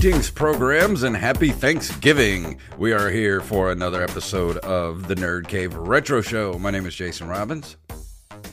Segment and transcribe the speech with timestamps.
[0.00, 2.60] Greetings, programs, and happy Thanksgiving.
[2.78, 6.56] We are here for another episode of the Nerd Cave Retro Show.
[6.56, 7.76] My name is Jason Robbins.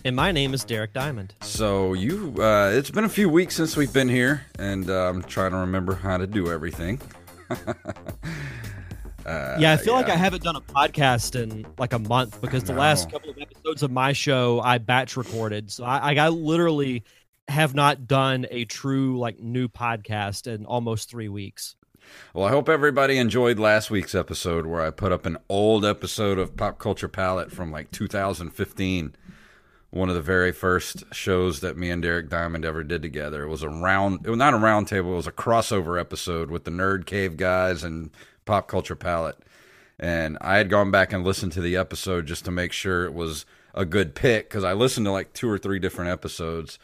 [0.03, 1.35] And my name is Derek Diamond.
[1.41, 5.21] So, you, uh, it's been a few weeks since we've been here, and uh, I'm
[5.21, 6.99] trying to remember how to do everything.
[9.25, 10.01] Uh, yeah, I feel yeah.
[10.01, 13.37] like I haven't done a podcast in like a month because the last couple of
[13.39, 15.71] episodes of my show I batch recorded.
[15.71, 17.03] So I, I got literally
[17.47, 21.75] have not done a true like new podcast in almost three weeks.
[22.33, 26.37] Well, I hope everybody enjoyed last week's episode where I put up an old episode
[26.37, 29.15] of Pop Culture Palette from like 2015.
[29.91, 33.43] One of the very first shows that me and Derek Diamond ever did together.
[33.43, 36.51] It was a round, it was not a round table, it was a crossover episode
[36.51, 38.11] with the Nerd Cave guys and
[38.45, 39.37] Pop Culture Palette.
[39.97, 43.13] And I had gone back and listened to the episode just to make sure it
[43.13, 46.77] was a good pick because I listened to like two or three different episodes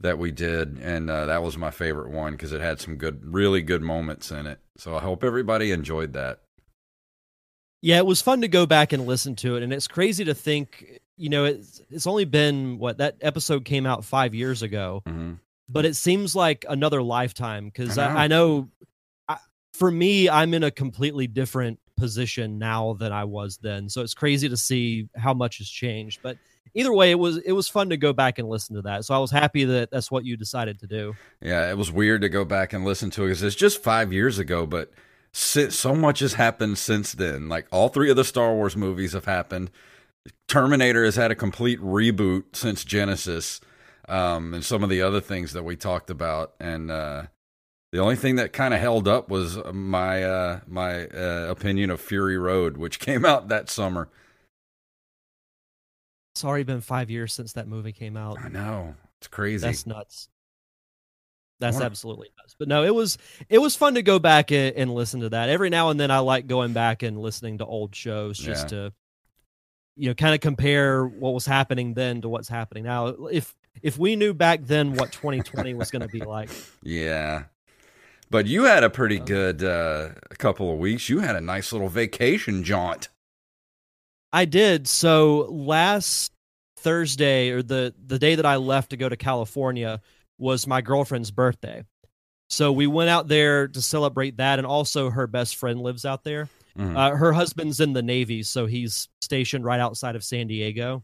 [0.00, 3.20] that we did, and uh, that was my favorite one because it had some good,
[3.24, 4.60] really good moments in it.
[4.76, 6.40] So I hope everybody enjoyed that.
[7.82, 10.34] Yeah, it was fun to go back and listen to it, and it's crazy to
[10.34, 15.02] think, you know, it's it's only been what that episode came out five years ago,
[15.06, 15.34] mm-hmm.
[15.68, 18.68] but it seems like another lifetime because I, I, know,
[19.28, 19.38] I,
[19.72, 24.14] for me, I'm in a completely different position now than I was then, so it's
[24.14, 26.36] crazy to see how much has changed, but
[26.74, 29.04] either way, it was it was fun to go back and listen to that.
[29.04, 31.14] So I was happy that that's what you decided to do.
[31.40, 34.12] Yeah, it was weird to go back and listen to it because it's just five
[34.12, 34.92] years ago, but
[35.32, 37.48] so much has happened since then.
[37.48, 39.70] Like all three of the Star Wars movies have happened.
[40.48, 43.60] Terminator has had a complete reboot since Genisys,
[44.08, 46.54] um, and some of the other things that we talked about.
[46.58, 47.24] And uh,
[47.92, 52.00] the only thing that kind of held up was my uh, my uh, opinion of
[52.00, 54.08] Fury Road, which came out that summer.
[56.36, 58.36] It's already been five years since that movie came out.
[58.38, 59.66] I know it's crazy.
[59.66, 60.28] That's nuts.
[61.60, 62.54] That's absolutely nuts.
[62.58, 63.16] But no, it was
[63.48, 65.48] it was fun to go back and, and, listen to that.
[65.48, 68.68] Every now and then, I like going back and listening to old shows just yeah.
[68.68, 68.92] to
[69.96, 73.06] you know kind of compare what was happening then to what's happening now.
[73.06, 76.50] If if we knew back then what 2020 was going to be like,
[76.82, 77.44] yeah.
[78.28, 81.08] But you had a pretty good uh, couple of weeks.
[81.08, 83.08] You had a nice little vacation jaunt.
[84.36, 84.86] I did.
[84.86, 86.30] So last
[86.76, 90.02] Thursday or the the day that I left to go to California
[90.36, 91.84] was my girlfriend's birthday.
[92.50, 96.22] So we went out there to celebrate that, and also her best friend lives out
[96.22, 96.50] there.
[96.78, 96.94] Mm-hmm.
[96.94, 101.02] Uh, her husband's in the Navy, so he's stationed right outside of San Diego.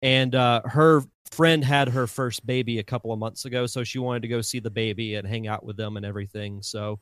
[0.00, 1.02] And uh, her
[1.32, 4.42] friend had her first baby a couple of months ago, so she wanted to go
[4.42, 6.62] see the baby and hang out with them and everything.
[6.62, 7.00] So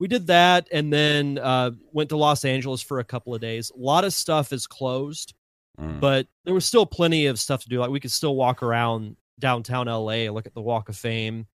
[0.00, 3.70] we did that and then uh, went to Los Angeles for a couple of days.
[3.70, 5.34] A lot of stuff is closed.
[5.78, 5.98] Mm.
[6.00, 7.78] but there was still plenty of stuff to do.
[7.78, 11.46] Like we could still walk around downtown LA, look at the Walk of Fame,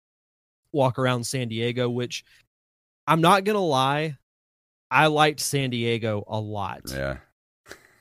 [0.72, 2.24] walk around San Diego, which
[3.06, 4.18] I'm not gonna lie,
[4.90, 6.82] I liked San Diego a lot.
[6.90, 7.18] yeah.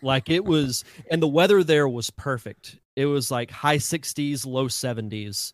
[0.03, 2.79] Like it was, and the weather there was perfect.
[2.97, 5.53] It was like high 60s, low 70s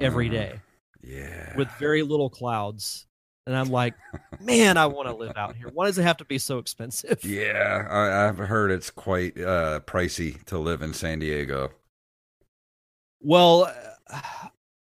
[0.00, 0.60] every Uh, day
[1.02, 1.56] Yeah.
[1.56, 3.06] with very little clouds.
[3.48, 3.94] And I'm like,
[4.42, 5.70] man, I want to live out here.
[5.72, 7.18] Why does it have to be so expensive?
[7.24, 11.70] yeah, I, I've heard it's quite uh, pricey to live in San Diego.
[13.22, 13.74] Well,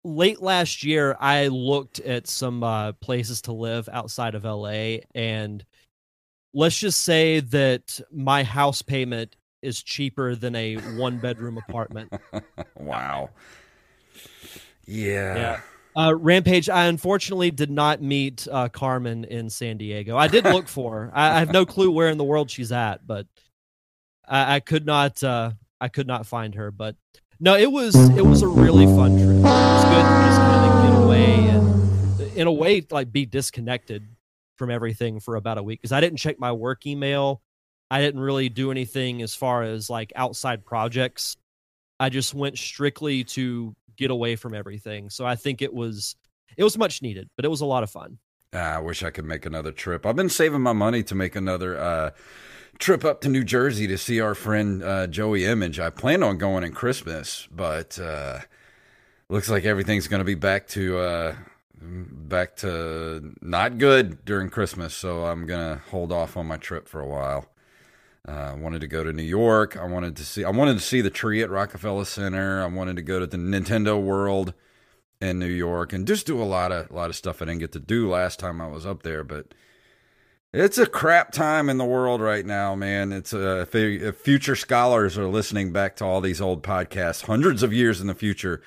[0.03, 5.63] late last year, I looked at some uh, places to live outside of LA, and
[6.55, 12.11] let's just say that my house payment is cheaper than a one bedroom apartment.
[12.73, 13.29] wow.
[14.87, 15.35] Yeah.
[15.35, 15.61] Yeah.
[15.97, 20.17] Uh, Rampage, I unfortunately did not meet uh, Carmen in San Diego.
[20.17, 21.11] I did look for her.
[21.13, 23.27] I, I have no clue where in the world she's at, but
[24.27, 25.23] I, I could not.
[25.23, 26.69] Uh, I could not find her.
[26.71, 26.97] But
[27.39, 29.37] no, it was it was a really fun trip.
[29.37, 33.25] It was good to just kind of get away and, in a way, like be
[33.25, 34.05] disconnected
[34.57, 37.41] from everything for about a week because I didn't check my work email.
[37.89, 41.37] I didn't really do anything as far as like outside projects.
[41.99, 45.09] I just went strictly to get away from everything.
[45.09, 46.15] So I think it was
[46.57, 48.17] it was much needed, but it was a lot of fun.
[48.53, 50.05] Ah, I wish I could make another trip.
[50.05, 52.11] I've been saving my money to make another uh,
[52.79, 55.79] trip up to New Jersey to see our friend uh, Joey Image.
[55.79, 58.39] I planned on going in Christmas, but uh,
[59.29, 61.35] looks like everything's going to be back to uh,
[61.81, 64.93] back to not good during Christmas.
[64.93, 67.49] So I'm going to hold off on my trip for a while.
[68.27, 69.77] Uh, I wanted to go to New York.
[69.77, 70.43] I wanted to see.
[70.43, 72.63] I wanted to see the tree at Rockefeller Center.
[72.63, 74.53] I wanted to go to the Nintendo World
[75.21, 77.59] in New York and just do a lot of a lot of stuff I didn't
[77.59, 79.23] get to do last time I was up there.
[79.23, 79.53] But
[80.53, 83.11] it's a crap time in the world right now, man.
[83.11, 87.61] It's a if, if future scholars are listening back to all these old podcasts, hundreds
[87.61, 88.61] of years in the future,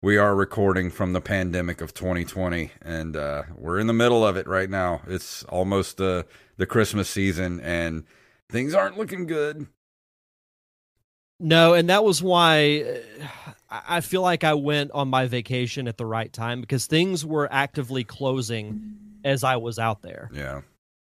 [0.00, 4.36] we are recording from the pandemic of 2020, and uh, we're in the middle of
[4.36, 5.02] it right now.
[5.06, 6.26] It's almost the
[6.56, 8.04] the Christmas season, and
[8.52, 9.66] things aren't looking good.
[11.40, 12.84] No, and that was why
[13.28, 17.26] uh, I feel like I went on my vacation at the right time because things
[17.26, 20.30] were actively closing as I was out there.
[20.32, 20.60] Yeah,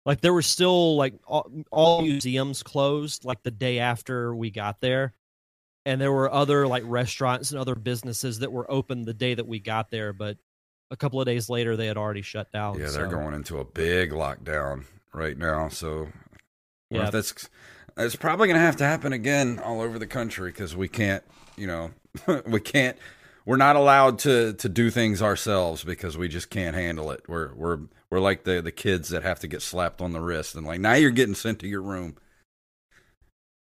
[0.07, 4.81] Like there were still like all, all museums closed like the day after we got
[4.81, 5.13] there.
[5.87, 9.47] And there were other like restaurants and other businesses that were open the day that
[9.47, 10.39] we got there, but
[10.91, 12.79] a couple of days later they had already shut down.
[12.79, 15.69] yeah, they're so- going into a big lockdown right now.
[15.69, 16.09] So
[16.94, 17.11] Yeah.
[17.11, 17.49] that's
[17.96, 21.23] it's probably going to have to happen again all over the country because we can't,
[21.56, 21.91] you know,
[22.46, 22.96] we can't.
[23.46, 27.25] We're not allowed to to do things ourselves because we just can't handle it.
[27.29, 27.79] We're we're
[28.11, 30.81] we're like the the kids that have to get slapped on the wrist and like
[30.81, 32.17] now you're getting sent to your room.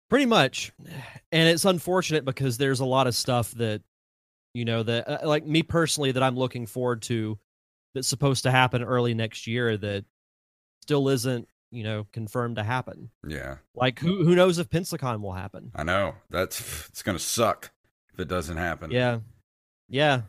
[0.10, 0.72] Pretty much.
[1.32, 3.82] And it's unfortunate because there's a lot of stuff that,
[4.54, 7.38] you know, that uh, like me personally that I'm looking forward to
[7.94, 10.06] that's supposed to happen early next year that
[10.82, 13.10] still isn't, you know, confirmed to happen.
[13.28, 15.72] Yeah, Like who who knows if Pensacon will happen?
[15.76, 16.60] I know that's
[16.90, 17.72] it's going to suck
[18.14, 18.92] if it doesn't happen.
[18.92, 19.20] Yeah.
[19.90, 20.22] Yeah.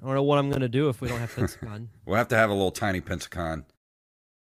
[0.00, 1.88] I don't know what I'm going to do if we don't have Pensacon.
[2.06, 3.64] We'll have to have a little tiny Pensacon.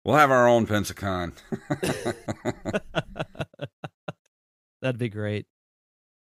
[0.05, 1.33] We'll have our own Pensacon.
[4.83, 5.47] That'd be great.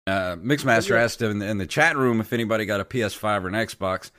[0.05, 3.47] Uh, Mixmaster asked in the, in the chat room if anybody got a PS5 or
[3.47, 4.11] an Xbox.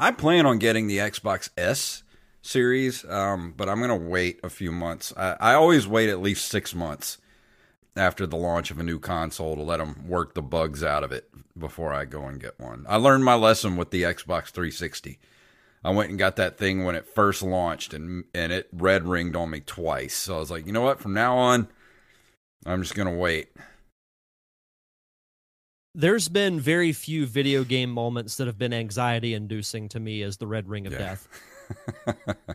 [0.00, 2.02] I plan on getting the Xbox S
[2.44, 5.12] series, um, but I'm going to wait a few months.
[5.16, 7.18] I, I always wait at least six months
[7.96, 11.12] after the launch of a new console to let them work the bugs out of
[11.12, 12.84] it before I go and get one.
[12.88, 15.18] I learned my lesson with the Xbox 360.
[15.84, 19.36] I went and got that thing when it first launched, and and it red ringed
[19.36, 20.14] on me twice.
[20.14, 20.98] So I was like, you know what?
[20.98, 21.68] From now on,
[22.64, 23.48] I'm just going to wait.
[25.94, 30.38] There's been very few video game moments that have been anxiety inducing to me as
[30.38, 30.98] the red ring of Yeah.
[30.98, 31.28] death.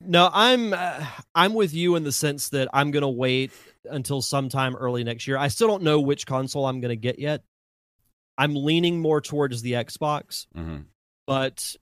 [0.00, 1.04] No, I'm uh,
[1.34, 3.50] I'm with you in the sense that I'm gonna wait
[3.84, 5.36] until sometime early next year.
[5.36, 7.42] I still don't know which console I'm gonna get yet.
[8.36, 10.78] I'm leaning more towards the Xbox, hmm
[11.26, 11.74] but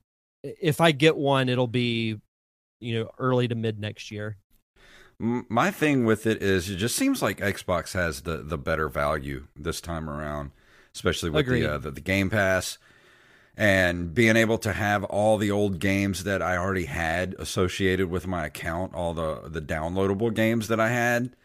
[0.43, 2.19] if I get one, it'll be
[2.79, 4.37] you know early to mid next year.
[5.19, 9.47] My thing with it is, it just seems like Xbox has the the better value
[9.55, 10.51] this time around,
[10.93, 11.61] especially with Agreed.
[11.61, 12.79] the, uh, the the Game Pass
[13.57, 18.27] and being able to have all the old games that I already had associated with
[18.27, 21.35] my account, all the the downloadable games that I had.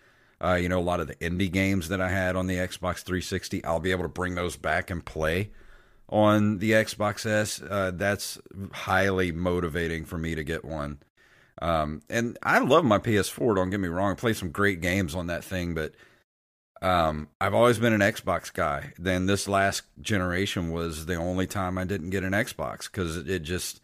[0.44, 3.04] Uh, you know, a lot of the indie games that I had on the Xbox
[3.04, 5.50] 360, I'll be able to bring those back and play
[6.08, 7.62] on the Xbox S.
[7.62, 8.38] Uh, that's
[8.72, 10.98] highly motivating for me to get one.
[11.60, 13.54] Um, and I love my PS4.
[13.54, 14.12] Don't get me wrong.
[14.12, 15.92] I play some great games on that thing, but
[16.82, 18.92] Um, I've always been an Xbox guy.
[18.98, 23.44] Then this last generation was the only time I didn't get an Xbox because it
[23.44, 23.80] just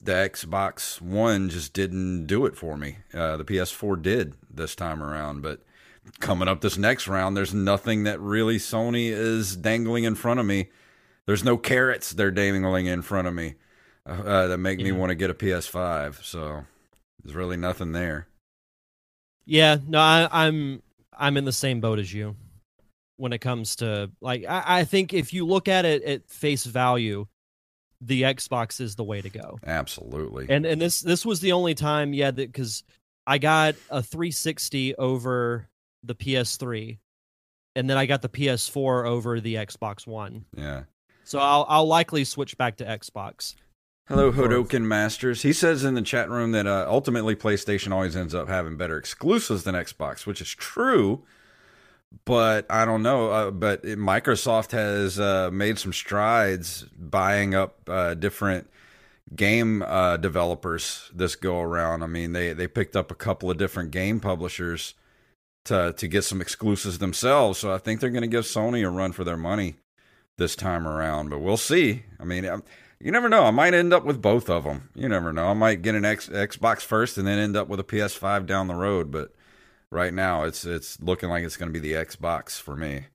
[0.00, 2.98] the Xbox One just didn't do it for me.
[3.14, 5.62] Uh, the PS4 did this time around, but
[6.18, 10.46] coming up this next round, there's nothing that really Sony is dangling in front of
[10.46, 10.70] me.
[11.26, 13.54] There's no carrots they're dangling in front of me
[14.06, 14.86] uh, uh that make yeah.
[14.86, 16.24] me want to get a PS5.
[16.24, 16.64] So
[17.22, 18.26] there's really nothing there.
[19.44, 20.82] Yeah, no, I, I'm
[21.18, 22.36] I'm in the same boat as you
[23.18, 26.64] when it comes to like I, I think if you look at it at face
[26.64, 27.26] value,
[28.00, 29.58] the Xbox is the way to go.
[29.66, 30.46] Absolutely.
[30.48, 32.84] And and this this was the only time, yeah, that because
[33.26, 35.68] I got a 360 over
[36.04, 36.98] the PS3,
[37.76, 40.46] and then I got the PS4 over the Xbox One.
[40.56, 40.84] Yeah.
[41.24, 43.54] So I'll I'll likely switch back to Xbox.
[44.08, 45.42] Hello, Hodoken Masters.
[45.42, 48.96] He says in the chat room that uh, ultimately PlayStation always ends up having better
[48.96, 51.24] exclusives than Xbox, which is true.
[52.24, 53.30] But I don't know.
[53.30, 58.70] Uh, but Microsoft has uh, made some strides buying up uh, different
[59.36, 62.02] game uh, developers this go around.
[62.02, 64.94] I mean, they they picked up a couple of different game publishers
[65.66, 67.58] to to get some exclusives themselves.
[67.58, 69.74] So I think they're going to give Sony a run for their money
[70.38, 71.28] this time around.
[71.28, 72.04] But we'll see.
[72.18, 72.46] I mean.
[72.46, 72.62] I'm,
[73.00, 73.44] you never know.
[73.44, 74.90] I might end up with both of them.
[74.94, 75.46] You never know.
[75.48, 78.66] I might get an X, Xbox first and then end up with a PS5 down
[78.66, 79.10] the road.
[79.10, 79.32] But
[79.90, 83.06] right now, it's it's looking like it's going to be the Xbox for me.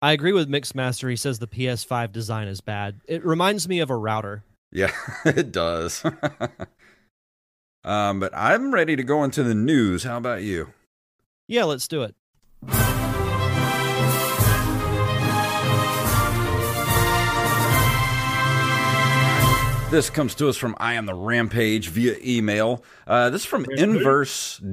[0.00, 1.10] I agree with Mixmaster.
[1.10, 3.00] He says the PS5 design is bad.
[3.06, 4.44] It reminds me of a router.
[4.70, 4.92] Yeah,
[5.24, 6.04] it does.
[7.84, 10.04] um, but I'm ready to go into the news.
[10.04, 10.72] How about you?
[11.48, 12.14] Yeah, let's do it.
[19.90, 22.84] This comes to us from I Am the Rampage via email.
[23.06, 24.66] Uh, this is from Inverse.com.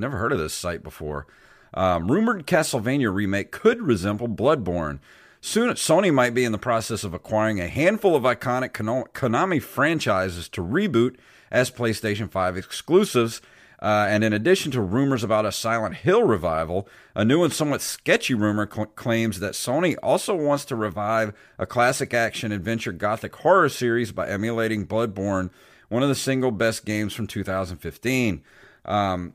[0.00, 1.28] Never heard of this site before.
[1.72, 4.98] Um, rumored Castlevania remake could resemble Bloodborne.
[5.40, 10.48] Soon, Sony might be in the process of acquiring a handful of iconic Konami franchises
[10.48, 11.14] to reboot
[11.52, 13.40] as PlayStation 5 exclusives
[13.82, 17.82] uh, and in addition to rumors about a Silent Hill revival, a new and somewhat
[17.82, 23.34] sketchy rumor cl- claims that Sony also wants to revive a classic action adventure gothic
[23.34, 25.50] horror series by emulating Bloodborne,
[25.88, 28.44] one of the single best games from 2015.
[28.84, 29.34] Um,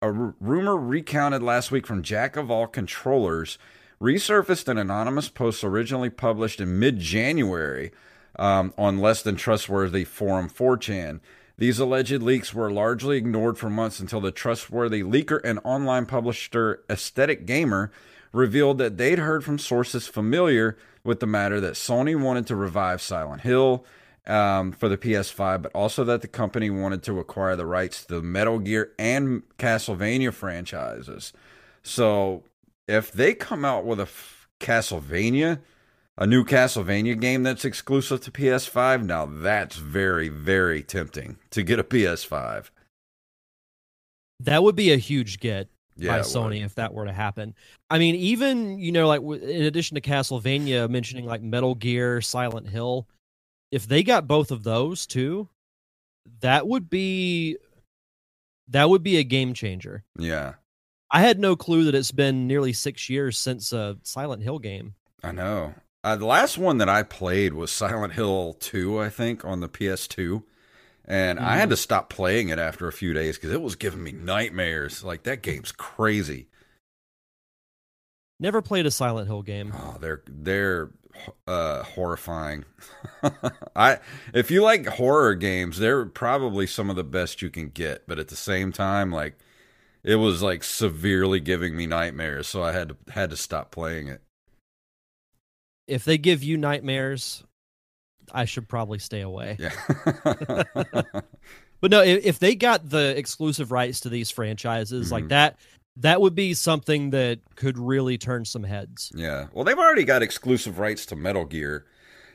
[0.00, 3.58] a r- rumor recounted last week from Jack of All Controllers
[4.00, 7.90] resurfaced an anonymous post originally published in mid January
[8.38, 11.18] um, on less than trustworthy forum 4chan.
[11.56, 16.82] These alleged leaks were largely ignored for months until the trustworthy leaker and online publisher
[16.90, 17.92] Aesthetic Gamer
[18.32, 23.00] revealed that they'd heard from sources familiar with the matter that Sony wanted to revive
[23.00, 23.84] Silent Hill
[24.26, 28.14] um, for the PS5, but also that the company wanted to acquire the rights to
[28.16, 31.32] the Metal Gear and Castlevania franchises.
[31.82, 32.42] So
[32.88, 35.60] if they come out with a f- Castlevania,
[36.16, 41.78] a new Castlevania game that's exclusive to PS5, now that's very, very tempting to get
[41.78, 42.70] a PS5.
[44.40, 46.66] That would be a huge get yeah, by Sony would.
[46.66, 47.54] if that were to happen.
[47.90, 52.68] I mean, even, you know, like in addition to Castlevania, mentioning like Metal Gear, Silent
[52.68, 53.08] Hill,
[53.70, 55.48] if they got both of those too,
[56.40, 57.58] that would be
[58.68, 60.04] that would be a game changer.
[60.18, 60.54] Yeah.
[61.10, 64.94] I had no clue that it's been nearly 6 years since a Silent Hill game.
[65.22, 65.74] I know.
[66.04, 69.70] Uh, the last one that I played was Silent Hill 2, I think, on the
[69.70, 70.42] PS2.
[71.06, 71.48] And mm-hmm.
[71.48, 71.70] I had mm-hmm.
[71.70, 75.02] to stop playing it after a few days because it was giving me nightmares.
[75.02, 76.48] Like, that game's crazy.
[78.38, 79.72] Never played a Silent Hill game.
[79.74, 80.90] Oh, they're they're
[81.46, 82.64] uh, horrifying.
[83.76, 84.00] I
[84.34, 88.08] if you like horror games, they're probably some of the best you can get.
[88.08, 89.38] But at the same time, like
[90.02, 94.08] it was like severely giving me nightmares, so I had to had to stop playing
[94.08, 94.23] it
[95.86, 97.44] if they give you nightmares,
[98.32, 99.56] I should probably stay away.
[99.58, 99.72] Yeah.
[101.80, 105.14] but no, if, if, they got the exclusive rights to these franchises mm-hmm.
[105.14, 105.58] like that,
[105.96, 109.12] that would be something that could really turn some heads.
[109.14, 109.46] Yeah.
[109.52, 111.84] Well, they've already got exclusive rights to Metal Gear.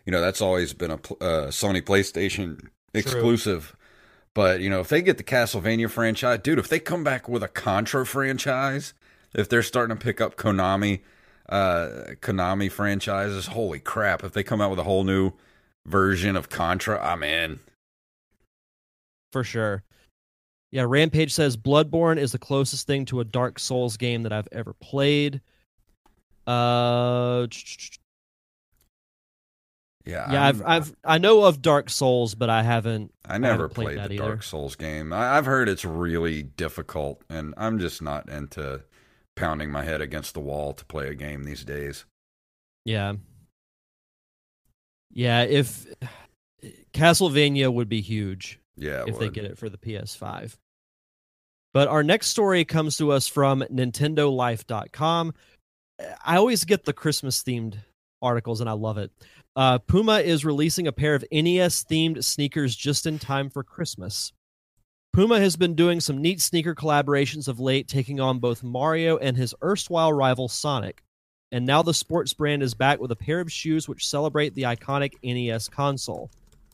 [0.05, 3.67] You know, that's always been a uh, Sony PlayStation exclusive.
[3.67, 3.75] True.
[4.33, 7.43] But, you know, if they get the Castlevania franchise, dude, if they come back with
[7.43, 8.93] a Contra franchise,
[9.33, 11.01] if they're starting to pick up Konami
[11.49, 13.47] uh, Konami franchises.
[13.47, 14.23] Holy crap!
[14.23, 15.33] If they come out with a whole new
[15.85, 17.59] version of Contra, I'm in.
[19.31, 19.83] For sure.
[20.71, 24.47] Yeah, Rampage says Bloodborne is the closest thing to a Dark Souls game that I've
[24.51, 25.41] ever played.
[26.45, 27.47] Uh,
[30.05, 33.13] yeah, yeah, I've, I've, I know of Dark Souls, but I haven't.
[33.25, 34.23] I never I haven't played, played the either.
[34.29, 35.11] Dark Souls game.
[35.11, 38.81] I, I've heard it's really difficult, and I'm just not into
[39.39, 42.05] pounding my head against the wall to play a game these days.
[42.85, 43.13] Yeah.
[45.11, 45.87] Yeah, if
[46.93, 50.55] Castlevania would be huge Yeah, if they get it for the PS5.
[51.73, 55.33] But our next story comes to us from NintendoLife.com.
[56.25, 57.77] I always get the Christmas themed
[58.21, 59.11] articles and I love it.
[59.55, 64.31] Uh, Puma is releasing a pair of NES themed sneakers just in time for Christmas.
[65.11, 69.35] Puma has been doing some neat sneaker collaborations of late, taking on both Mario and
[69.35, 71.01] his erstwhile rival Sonic.
[71.51, 74.63] And now the sports brand is back with a pair of shoes which celebrate the
[74.63, 76.29] iconic NES console.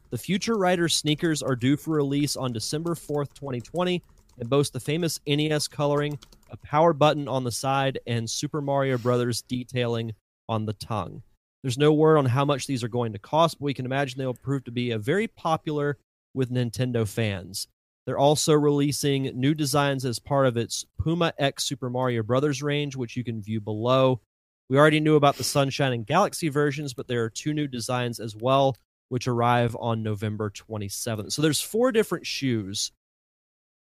[0.10, 4.04] The Future Rider sneakers are due for release on December 4th, 2020,
[4.38, 6.20] and boast the famous NES coloring,
[6.52, 10.14] a power button on the side, and Super Mario Brothers detailing
[10.50, 11.24] on the tongue.
[11.64, 14.20] There's no word on how much these are going to cost, but we can imagine
[14.20, 15.98] they will prove to be a very popular
[16.34, 17.68] with Nintendo fans.
[18.06, 22.96] They're also releasing new designs as part of its Puma X Super Mario Brothers range,
[22.96, 24.22] which you can view below.
[24.70, 28.20] We already knew about the Sunshine and Galaxy versions, but there are two new designs
[28.20, 28.78] as well,
[29.10, 31.32] which arrive on November 27th.
[31.32, 32.92] So there's four different shoes.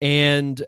[0.01, 0.63] And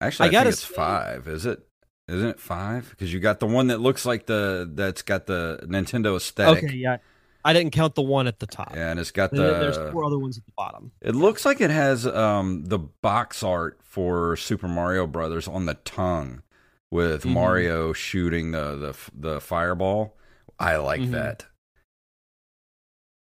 [0.00, 1.28] Actually, I, I gotta think it's say- five.
[1.28, 1.60] Is it?
[2.08, 2.88] Isn't it five?
[2.90, 6.64] Because you got the one that looks like the that's got the Nintendo aesthetic.
[6.64, 6.96] okay, yeah,
[7.44, 8.74] I didn't count the one at the top.
[8.74, 9.36] Yeah, and it's got the.
[9.36, 10.92] There's four other ones at the bottom.
[11.00, 15.74] It looks like it has um the box art for Super Mario Brothers on the
[15.74, 16.42] tongue,
[16.90, 17.30] with Mhm.
[17.32, 18.96] Mario shooting the the
[19.34, 20.16] the fireball.
[20.58, 21.12] I like Mhm.
[21.12, 21.46] that.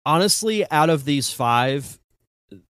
[0.07, 1.99] Honestly, out of these five,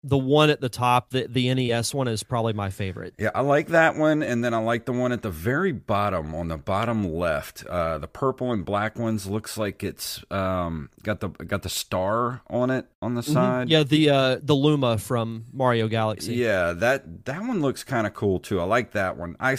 [0.03, 3.15] the one at the top, the, the NES one, is probably my favorite.
[3.19, 6.35] Yeah, I like that one, and then I like the one at the very bottom,
[6.35, 7.65] on the bottom left.
[7.67, 12.43] Uh, the purple and black ones looks like it's um, got the got the star
[12.49, 13.69] on it on the side.
[13.69, 13.71] Mm-hmm.
[13.71, 16.35] Yeah, the uh, the Luma from Mario Galaxy.
[16.35, 18.61] yeah, that that one looks kind of cool too.
[18.61, 19.37] I like that one.
[19.39, 19.57] I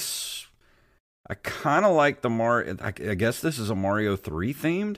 [1.29, 2.75] I kind of like the Mario.
[2.81, 4.97] I, I guess this is a Mario three themed,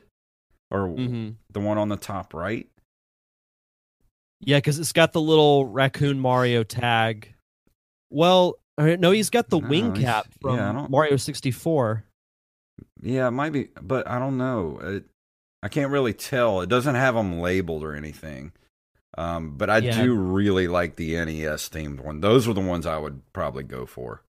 [0.70, 2.70] or hmm the one on the top right.
[4.44, 7.34] Yeah, because it's got the little raccoon Mario tag.
[8.10, 12.04] Well, uh, no, he's got the No, wing cap from yeah, Mario 64.
[13.02, 14.80] Yeah, it might be, but I don't know.
[14.82, 15.06] It,
[15.64, 16.62] I can't really tell.
[16.62, 18.52] It doesn't have them labeled or anything.
[19.18, 20.02] Um, but I Yeah.
[20.04, 22.22] do really like the NES themed one.
[22.22, 24.24] Those are the ones I would probably go for.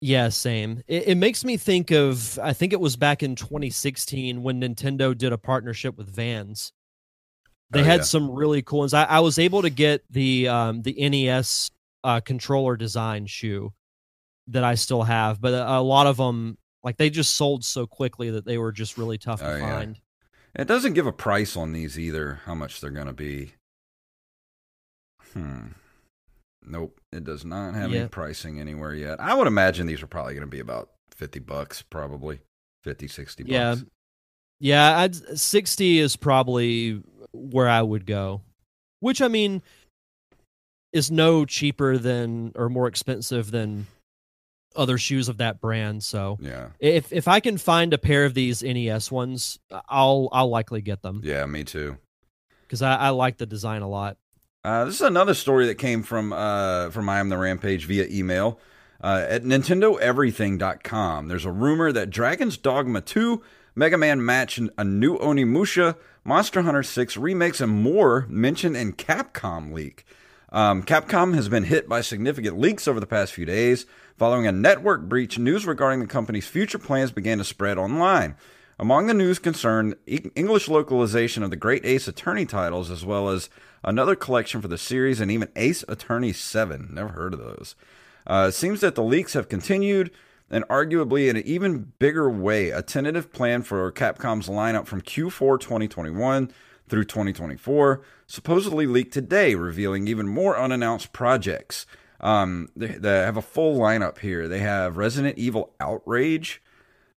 [0.00, 0.82] Yeah, same.
[0.88, 5.16] It, it makes me think of, I think it was back in 2016 when Nintendo
[5.16, 6.72] did a partnership with Vans.
[7.70, 8.04] They Oh, had yeah.
[8.04, 8.94] some really cool ones.
[8.94, 11.70] I, I was able to get the um, the NES
[12.04, 13.72] uh, controller design shoe
[14.48, 17.86] that I still have, but a, a lot of them, like they just sold so
[17.86, 19.78] quickly that they were just really tough to Oh, yeah.
[19.78, 20.00] find.
[20.54, 22.40] It doesn't give a price on these either.
[22.44, 23.52] How much they're going to be?
[25.32, 25.66] Hmm.
[26.68, 29.20] Nope, it does not have any pricing anywhere yet.
[29.20, 32.40] I would imagine these are probably going to be about 50 bucks, probably
[32.82, 33.52] 50, 60 bucks.
[33.52, 33.74] Yeah.
[34.58, 37.02] Yeah, I'd, 60 is probably
[37.36, 38.42] where I would go.
[39.00, 39.62] Which I mean
[40.92, 43.86] is no cheaper than or more expensive than
[44.74, 46.68] other shoes of that brand, so Yeah.
[46.80, 51.02] if if I can find a pair of these NES ones, I'll I'll likely get
[51.02, 51.96] them Yeah, me too.
[52.68, 54.16] cuz I, I like the design a lot.
[54.64, 58.06] Uh, this is another story that came from uh, from I Am the Rampage via
[58.10, 58.58] email.
[59.02, 63.42] Uh, at NintendoEverything.com, there's a rumor that Dragon's Dogma 2,
[63.78, 69.74] Mega Man Match, a new Onimusha, Monster Hunter 6 remakes, and more mentioned in Capcom
[69.74, 70.06] leak.
[70.50, 73.84] Um, Capcom has been hit by significant leaks over the past few days.
[74.16, 78.36] Following a network breach, news regarding the company's future plans began to spread online.
[78.78, 83.50] Among the news concerned English localization of the Great Ace Attorney titles, as well as
[83.84, 86.88] another collection for the series, and even Ace Attorney 7.
[86.94, 87.74] Never heard of those.
[88.26, 90.10] Uh, it seems that the leaks have continued,
[90.50, 95.58] and arguably in an even bigger way, a tentative plan for Capcom's lineup from Q4
[95.60, 96.50] 2021
[96.88, 101.86] through 2024 supposedly leaked today, revealing even more unannounced projects.
[102.20, 104.48] Um, they, they have a full lineup here.
[104.48, 106.62] They have Resident Evil Outrage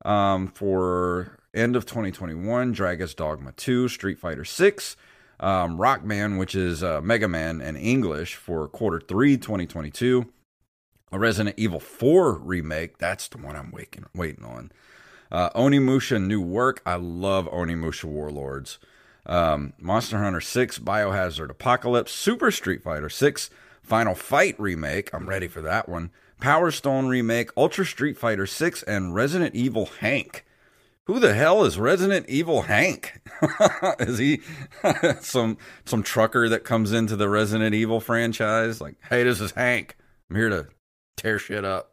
[0.04, 4.96] um, for end of 2021, Dragon's Dogma 2, Street Fighter 6,
[5.40, 10.26] um, Rockman, which is uh, Mega Man in English for quarter three 2022,
[11.12, 12.98] a Resident Evil 4 remake.
[12.98, 14.72] That's the one I'm waiting, waiting on.
[15.30, 16.80] Uh, Onimusha New Work.
[16.86, 18.78] I love Onimusha Warlords.
[19.26, 23.50] Um, Monster Hunter 6, Biohazard Apocalypse, Super Street Fighter 6,
[23.82, 25.12] Final Fight remake.
[25.12, 26.10] I'm ready for that one.
[26.40, 30.46] Power Stone remake, Ultra Street Fighter 6, and Resident Evil Hank.
[31.04, 33.20] Who the hell is Resident Evil Hank?
[33.98, 34.42] is he
[35.20, 38.80] some some trucker that comes into the Resident Evil franchise?
[38.80, 39.96] Like, hey, this is Hank.
[40.28, 40.68] I'm here to
[41.18, 41.92] tear shit up.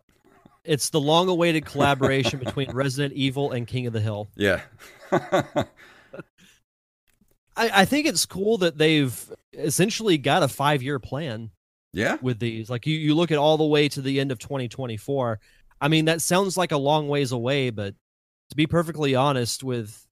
[0.64, 4.30] it's the long-awaited collaboration between Resident Evil and King of the Hill.
[4.36, 4.62] Yeah.
[5.12, 5.66] I,
[7.58, 11.52] I think it's cool that they've essentially got a five-year plan
[11.94, 12.18] yeah.
[12.22, 12.70] with these.
[12.70, 15.40] Like you, you look at all the way to the end of 2024.
[15.80, 17.96] I mean, that sounds like a long ways away, but
[18.50, 20.06] to be perfectly honest, with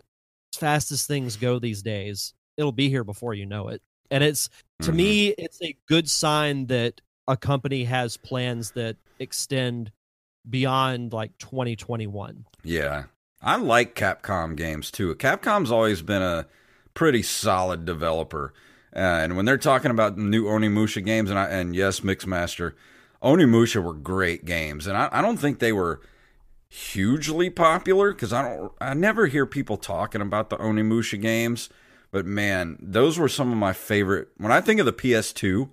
[0.53, 3.81] as fast as things go these days, it'll be here before you know it.
[4.11, 4.49] And it's
[4.81, 4.95] to Mhm.
[4.95, 9.91] me, it's a good sign that a company has plans that extend
[10.49, 12.45] beyond like 2021.
[12.63, 13.05] Yeah.
[13.41, 15.13] I like Capcom games too.
[15.15, 16.47] Capcom's always been a
[16.93, 18.53] pretty solid developer.
[18.95, 22.73] Uh, and when they're talking about new Onimusha games, and I, and yes, Mixmaster,
[23.21, 26.01] Onimusha were great games, and I, I don't think they were
[26.69, 31.69] hugely popular because I don't, I never hear people talking about the Onimusha games.
[32.11, 34.29] But man, those were some of my favorite.
[34.37, 35.69] When I think of the PS2,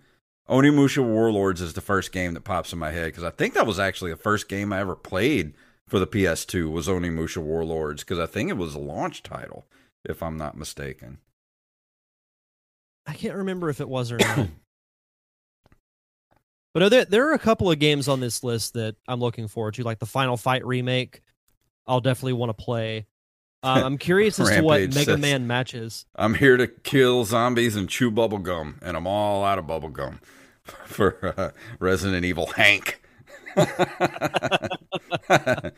[0.51, 3.69] Onimusha Warlords is the first game that pops in my head because I think that
[3.69, 5.55] was actually the first game I ever played
[5.87, 9.65] for the PS2 was Onimusha Warlords because I think it was a launch title,
[10.05, 11.19] if I'm not mistaken.
[13.07, 14.49] I can't remember if it was or not.
[16.75, 19.75] but there, there are a couple of games on this list that I'm looking forward
[19.75, 21.23] to, like the Final Fight remake.
[21.87, 23.07] I'll definitely want to play.
[23.63, 26.07] Um, I'm curious as to what Mega says- Man matches.
[26.17, 29.91] I'm here to kill zombies and chew bubble gum, and I'm all out of bubble
[29.91, 30.19] gum
[30.87, 33.03] for uh, Resident Evil Hank.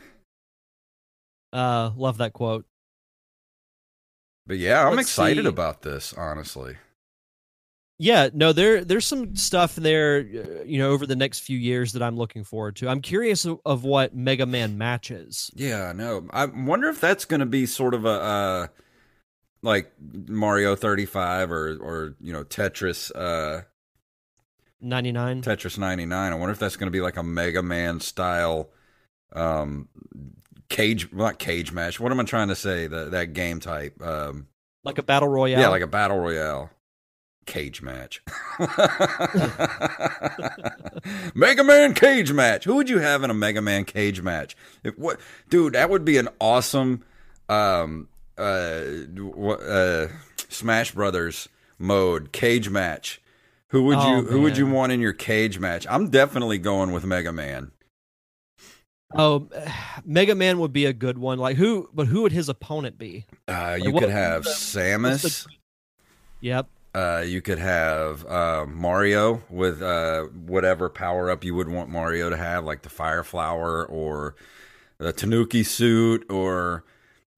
[1.52, 2.64] Uh, love that quote.
[4.46, 5.48] But yeah, I'm Let's excited see.
[5.48, 6.76] about this, honestly.
[7.98, 11.92] Yeah, no, there there's some stuff there, uh, you know, over the next few years
[11.92, 12.88] that I'm looking forward to.
[12.88, 15.50] I'm curious of, of what Mega Man matches.
[15.54, 16.26] Yeah, I know.
[16.30, 18.66] I wonder if that's going to be sort of a uh,
[19.62, 19.92] like
[20.26, 23.62] Mario 35 or or you know Tetris uh
[24.82, 25.42] 99.
[25.42, 26.32] Tetris 99.
[26.32, 28.70] I wonder if that's going to be like a Mega Man style
[29.34, 29.88] um
[30.68, 31.98] cage not cage match.
[32.00, 32.86] What am I trying to say?
[32.86, 34.00] That that game type.
[34.02, 34.48] Um
[34.84, 35.60] Like a battle royale.
[35.60, 36.70] yeah, like a battle royale
[37.46, 38.22] cage match.
[41.34, 42.64] Mega Man cage match.
[42.64, 44.56] Who would you have in a Mega Man cage match?
[44.84, 45.18] If, what,
[45.48, 45.74] dude?
[45.74, 47.04] That would be an awesome
[47.48, 48.82] um uh,
[49.38, 50.08] uh
[50.48, 53.20] Smash Brothers mode cage match.
[53.72, 55.86] Who would Oh, you Who would you want in your cage match?
[55.88, 57.72] I'm definitely going with Mega Man.
[59.14, 59.48] Oh,
[60.04, 61.38] Mega Man would be a good one.
[61.38, 63.24] Like who but who would his opponent be?
[63.48, 65.24] Uh, you what- could have what's Samus.
[65.24, 65.46] what's
[66.42, 66.66] Yep.
[66.94, 72.28] Uh, you could have uh, Mario with uh, whatever power up you would want Mario
[72.28, 74.34] to have, like the Fire Flower or
[74.98, 76.84] the Tanuki suit, or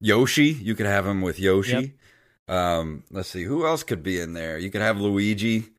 [0.01, 0.47] Yoshi.
[0.47, 1.93] You could have him with Yoshi.
[2.49, 4.57] Um, let's see, who else could be in there?
[4.57, 5.69] You could have Luigi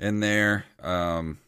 [0.00, 0.64] in there.
[0.82, 1.38] Um,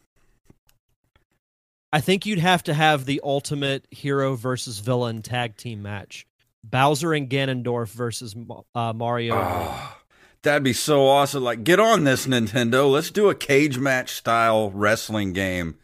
[1.91, 6.25] I think you'd have to have the ultimate hero versus villain tag team match.
[6.63, 8.35] Bowser and Ganondorf versus
[8.73, 9.35] uh, Mario.
[9.35, 9.97] oh,
[10.43, 11.43] that'd be so awesome!
[11.43, 12.89] Like, get on this, Nintendo.
[12.89, 15.75] Let's do a cage match style wrestling game,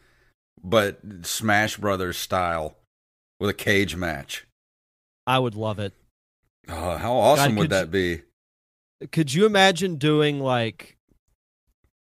[0.64, 2.78] but Smash Brothers style
[3.42, 4.48] with a cage match.
[5.28, 5.94] I would love it.
[6.70, 8.22] Oh, how awesome God, would that be?
[9.12, 10.98] Could you imagine doing like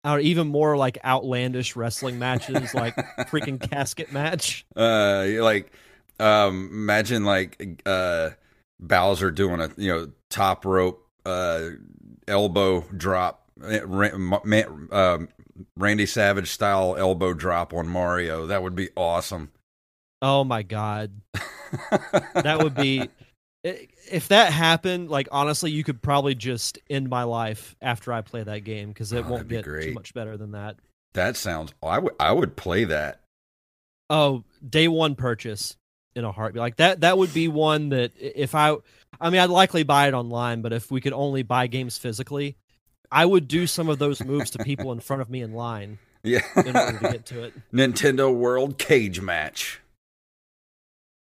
[0.03, 2.95] or even more like outlandish wrestling matches like
[3.27, 4.65] freaking casket match?
[4.75, 5.71] Uh, like,
[6.19, 8.31] um, imagine like uh,
[8.79, 11.69] Bowser doing a you know top rope uh
[12.27, 15.29] elbow drop, Ra- Ma- Ma- um,
[15.75, 18.45] Randy Savage style elbow drop on Mario.
[18.45, 19.51] That would be awesome.
[20.21, 21.11] Oh my god.
[22.33, 23.09] That would be
[23.63, 28.43] if that happened, like honestly, you could probably just end my life after I play
[28.43, 30.77] that game because Oh, it that'd won't be get too much better than that.
[31.13, 31.73] that sounds.
[31.83, 32.13] I would.
[32.19, 33.19] I would play that.
[34.09, 35.75] Oh, day one purchase
[36.15, 36.59] in a heartbeat.
[36.61, 38.75] Like that that would be one that if I
[39.21, 42.55] I mean I'd likely buy it online, but if we could only buy games physically,
[43.11, 45.99] I would do some of those moves to people in front of me in line
[46.23, 46.41] Yeah.
[46.55, 47.53] in order to get to it.
[47.73, 49.79] Nintendo World Cage Match.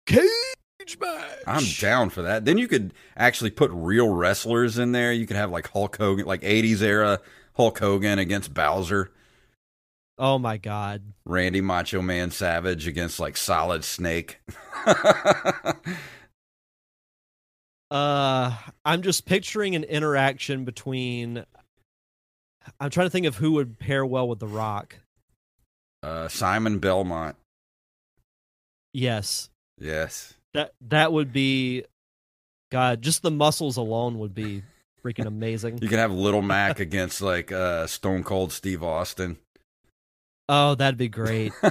[0.07, 0.22] Cage
[1.01, 1.38] match.
[1.46, 2.44] I'm down for that.
[2.44, 5.12] Then you could actually put real wrestlers in there.
[5.12, 7.20] You could have like Hulk Hogan, like 80s era
[7.55, 9.11] Hulk Hogan against Bowser,
[10.18, 11.03] Oh my god.
[11.27, 14.40] Randy Macho Man Savage against like Solid Snake.
[17.90, 21.44] Uh I'm just picturing an interaction between
[22.81, 24.96] I'm trying to think of who would pair well with The Rock.
[26.03, 27.37] uh, Simon Belmont.
[28.92, 29.51] Yes.
[29.79, 30.35] Yes.
[30.56, 31.84] That that would be
[32.72, 34.62] God, just the muscles alone would be
[35.04, 35.80] freaking amazing.
[35.82, 39.36] You could have Little Mac against like uh, Stone Cold Steve Austin.
[40.48, 41.52] Oh, that'd be great.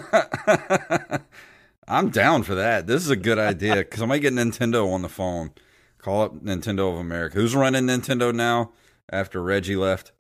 [1.88, 2.86] I'm down for that.
[2.86, 5.50] This is a good idea because I might get Nintendo on the phone.
[5.98, 7.40] Call up Nintendo of America.
[7.40, 8.72] Who's running Nintendo now
[9.12, 10.12] after Reggie left?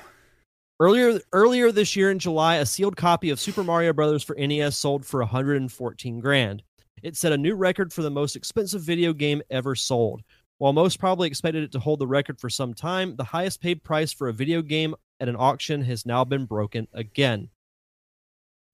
[0.81, 4.75] Earlier earlier this year in July, a sealed copy of Super Mario Brothers for NES
[4.75, 6.61] sold for 114 grand.
[7.01, 10.23] It set a new record for the most expensive video game ever sold.
[10.57, 13.81] While most probably expected it to hold the record for some time, the highest paid
[13.81, 17.47] price for a video game at an auction has now been broken again.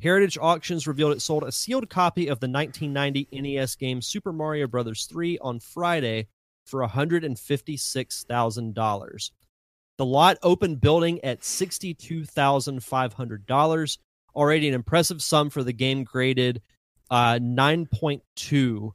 [0.01, 4.65] Heritage Auctions revealed it sold a sealed copy of the 1990 NES game Super Mario
[4.65, 5.05] Bros.
[5.05, 6.29] 3 on Friday
[6.65, 9.31] for $156,000.
[9.97, 13.97] The lot opened building at $62,500,
[14.33, 16.61] already an impressive sum for the game graded
[17.11, 18.91] uh, 9.2.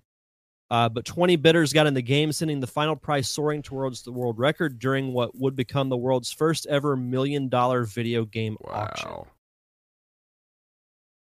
[0.71, 4.11] Uh, but 20 bidders got in the game, sending the final price soaring towards the
[4.11, 9.11] world record during what would become the world's first ever million dollar video game auction.
[9.11, 9.25] Wow.
[9.25, 9.34] That's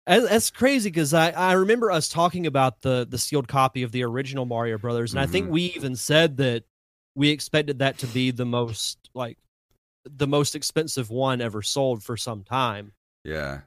[0.08, 4.02] that's crazy because I, I remember us talking about the the sealed copy of the
[4.04, 5.50] original Mario Brothers, and I think Mhm.
[5.50, 6.64] we even said that
[7.14, 9.38] we expected that to be the most like
[10.10, 12.92] the most expensive one ever sold for some time.
[13.24, 13.60] Yeah.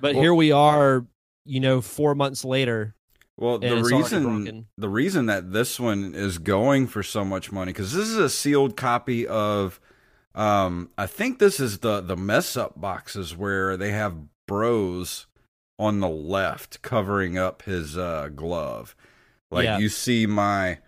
[0.00, 1.04] But Well- here we are,
[1.44, 2.94] you know, four months later.
[3.36, 7.24] Well, the And it's already reason the reason that this one is going for so
[7.24, 9.80] much money because this is a sealed copy of,
[10.34, 14.16] um, I think this is the the mess up boxes where they have
[14.48, 15.26] Bros
[15.78, 18.94] on the left covering up his uh, glove.
[19.50, 19.78] Like Yeah.
[19.78, 20.78] you see my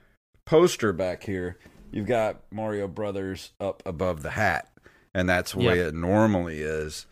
[0.45, 1.57] poster back here,
[1.91, 4.69] you've got Mario Brothers up above the hat,
[5.15, 5.89] and that's the way Yep.
[5.89, 7.07] it normally is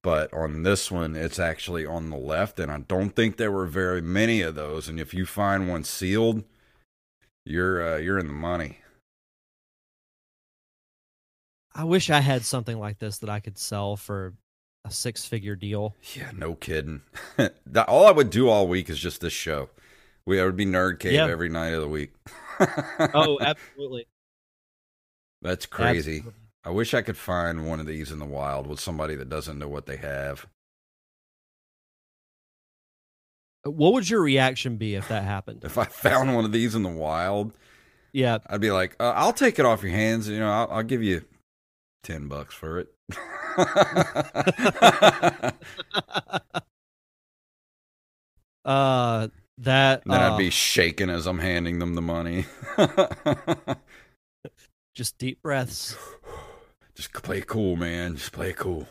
[0.00, 3.66] but on this one it's actually on the left and i don't think there were
[3.66, 6.44] very many of those and if you find one sealed
[7.44, 8.78] you're uh, you're in the money
[11.74, 14.34] I wish I had something like this that I could sell for
[14.88, 15.94] a six figure deal.
[16.14, 17.02] yeah no kidding
[17.36, 19.68] That- all i would do all week is just this show
[20.26, 21.26] we I would be nerd cave Yeah.
[21.28, 22.12] every night of the week
[23.14, 24.06] Oh, absolutely.
[25.42, 26.40] that's crazy Absolutely.
[26.64, 29.58] i wish i could find one of these in the wild with somebody that doesn't
[29.58, 30.46] know what they have
[33.64, 35.64] What would your reaction be if that happened?
[35.64, 37.52] if i found one of these in the wild
[38.12, 38.38] Yeah.
[38.46, 40.28] I'd be like, uh, I'll take it off your hands.
[40.28, 41.22] You know, I'll, I'll give you
[42.02, 42.88] ten bucks for it.
[48.68, 52.44] Uh, that then uh, I'd be shaking as I'm handing them the money.
[54.94, 55.96] just deep breaths.
[56.94, 58.16] Just play cool, man.
[58.16, 58.88] Just play cool.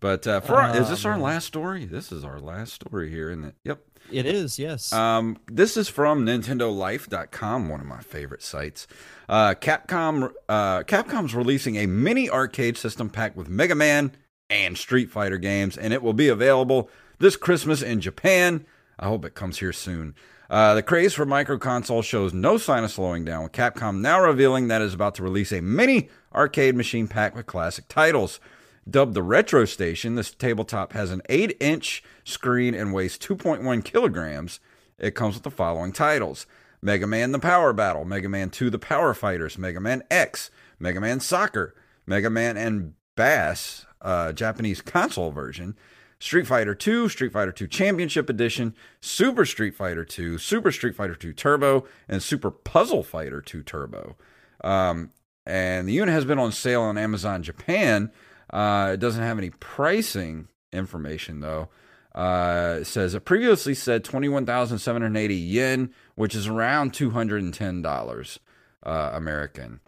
[0.00, 1.84] But uh, for our, is this our last story?
[1.84, 3.54] This is our last story here, isn't it?
[3.64, 3.82] Yep.
[4.10, 4.92] It is, yes.
[4.92, 8.86] Um, this is from NintendoLife.com, one of my favorite sites.
[9.28, 14.12] Uh, Capcom, uh, Capcom's releasing a mini arcade system packed with Mega Man
[14.48, 18.64] and Street Fighter games, and it will be available this Christmas in Japan.
[18.98, 20.14] I hope it comes here soon.
[20.50, 24.22] Uh, the craze for micro console shows no sign of slowing down, with Capcom now
[24.22, 28.40] revealing that it is about to release a mini arcade machine packed with classic titles.
[28.88, 34.60] Dubbed the Retro Station, this tabletop has an 8 inch screen and weighs 2.1 kilograms.
[34.98, 36.46] It comes with the following titles
[36.80, 41.00] Mega Man The Power Battle, Mega Man 2 The Power Fighters, Mega Man X, Mega
[41.00, 41.74] Man Soccer,
[42.06, 45.76] Mega Man and Bass, uh, Japanese console version,
[46.20, 51.14] Street Fighter 2, Street Fighter 2 Championship Edition, Super Street Fighter 2, Super Street Fighter
[51.14, 54.16] 2 Turbo, and Super Puzzle Fighter 2 Turbo.
[54.64, 55.10] Um,
[55.44, 58.12] and the unit has been on sale on Amazon Japan.
[58.50, 61.68] Uh, it doesn't have any pricing information though.
[62.14, 68.38] Uh, it says it previously said 21,780 yen, which is around $210
[68.82, 69.80] uh, American.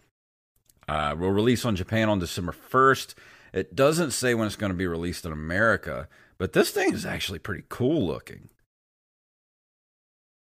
[0.87, 3.15] Uh, will release on Japan on December 1st.
[3.53, 7.05] It doesn't say when it's going to be released in America, but this thing is
[7.05, 8.49] actually pretty cool looking.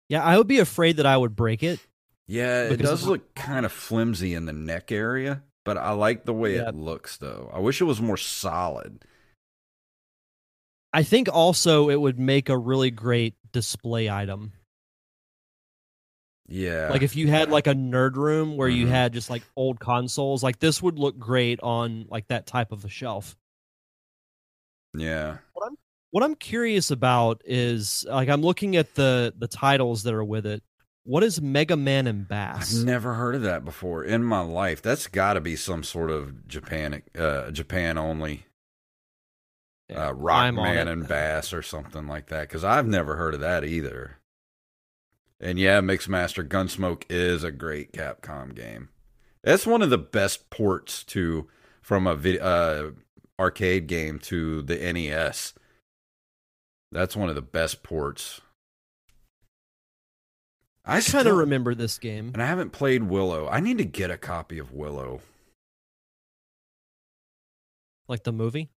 [0.09, 1.79] yeah, I would be afraid that I would break it.
[2.27, 6.33] Yeah, it does look kind of flimsy in the neck area, but I like the
[6.33, 6.69] way Yeah.
[6.69, 7.49] it looks though.
[7.53, 9.03] I wish it was more solid.
[10.93, 14.53] I think also it would make a really great display item.
[16.47, 16.89] Yeah.
[16.89, 18.89] Like if you had like a nerd room where you Mhm.
[18.89, 22.85] had just like old consoles, like this would look great on like that type of
[22.85, 23.35] a shelf.
[24.95, 25.37] yeah.
[26.11, 30.45] What I'm curious about is like I'm looking at the the titles that are with
[30.45, 30.61] it.
[31.05, 32.79] What is Mega Man and Bass?
[32.79, 34.81] I've never heard of that before in my life.
[34.81, 38.45] That's got to be some sort of Japan, uh, Japan only
[39.89, 42.47] Yeah, uh, Rock I'm Man and Bass or something like that.
[42.47, 44.19] Because I've never heard of that either.
[45.41, 48.87] And yeah, Mixmaster Gunsmoke is a great Capcom game.
[49.43, 51.49] It's one of the best ports to
[51.81, 52.91] from a vid, uh,
[53.37, 55.53] arcade game to the NES.
[56.93, 58.39] That's one of the best ports.
[60.85, 62.31] I kind of remember this game.
[62.33, 63.47] and I haven't played Willow.
[63.47, 65.21] I need to get a copy of Willow.
[68.07, 68.69] Like the movie?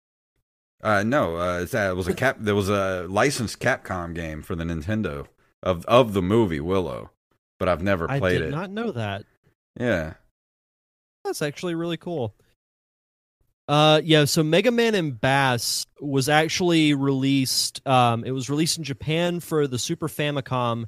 [0.83, 2.37] Uh, no, uh, uh, it was a cap.
[2.39, 5.25] There was a licensed Capcom game for the Nintendo
[5.63, 7.09] of of the movie Willow,
[7.57, 8.25] but I've never played it.
[8.25, 8.51] I did it.
[8.51, 9.23] not know that.
[9.79, 10.13] Yeah,
[11.23, 12.35] That's actually really cool.
[13.67, 18.83] Uh yeah, so Mega Man and Bass was actually released um it was released in
[18.83, 20.85] Japan for the Super Famicom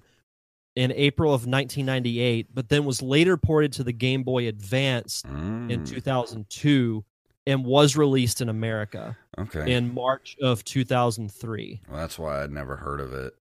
[0.77, 5.67] in April of 1998, but then was later ported to the Game Boy Advance in
[5.81, 7.03] Mm, 2002
[7.47, 9.73] and was released in America okay.
[9.73, 11.81] in March of 2003.
[11.89, 13.33] well, that's why I'd never heard of it.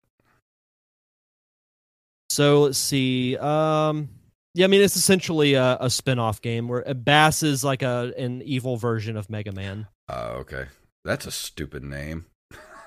[2.30, 3.36] So let's see.
[3.36, 4.08] Um,
[4.54, 8.40] yeah, I mean it's essentially a, a spin-off game where Bass is like a an
[8.42, 9.86] evil version of Mega Man.
[10.08, 10.66] Oh, okay.
[11.04, 12.26] That's a stupid name.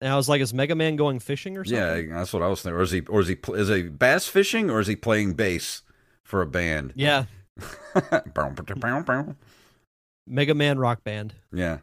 [0.00, 2.08] And I was like, is Mega Man going fishing or something?
[2.08, 2.78] yeah, that's what I was thinking.
[2.78, 3.00] Or is he?
[3.08, 3.36] Or is he?
[3.54, 4.70] Is he bass fishing?
[4.70, 5.82] Or is he playing bass
[6.24, 6.92] for a band?
[6.94, 7.24] Yeah.
[8.12, 8.20] yeah.
[10.26, 11.34] Mega Man Rock Band.
[11.52, 11.78] Yeah.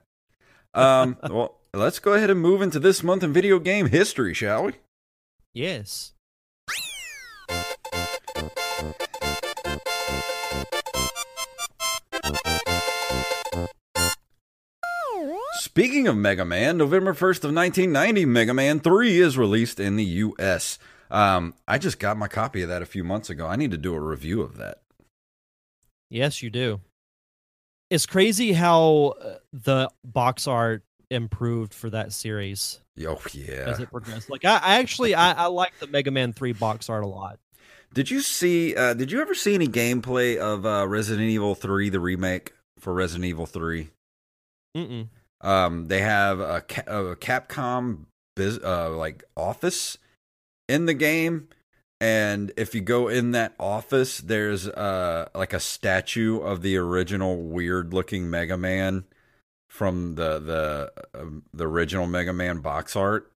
[0.73, 4.65] Um, well, let's go ahead and move into this month in video game history, shall
[4.65, 4.73] we?
[5.53, 6.13] Yes.
[15.75, 20.05] Speaking of Mega Man, November 1st of 1990, Mega Man 3 is released in the
[20.05, 20.79] US.
[21.11, 23.45] Um, I just got my copy of that a few months ago.
[23.45, 24.77] I need to do a review of that.
[26.09, 26.79] Yes, you do.
[27.89, 33.65] It's crazy how uh, the box art improved for that series Oh, yeah.
[33.67, 34.29] as it progressed.
[34.29, 37.37] Like I, I actually I, I like the Mega Man 3 box art a lot.
[37.93, 41.89] Did you see uh did you ever see any gameplay of uh Resident Evil 3
[41.89, 43.89] the remake for Resident Evil 3?
[44.77, 45.07] Mm-mm.
[45.41, 49.97] Um, they have a, a Capcom biz, uh, like office
[50.67, 51.49] in the game,
[52.01, 57.37] and if you go in that office, there's uh like a statue of the original
[57.43, 59.05] weird looking Mega Man
[59.69, 63.31] from the the uh, the original Mega Man box art,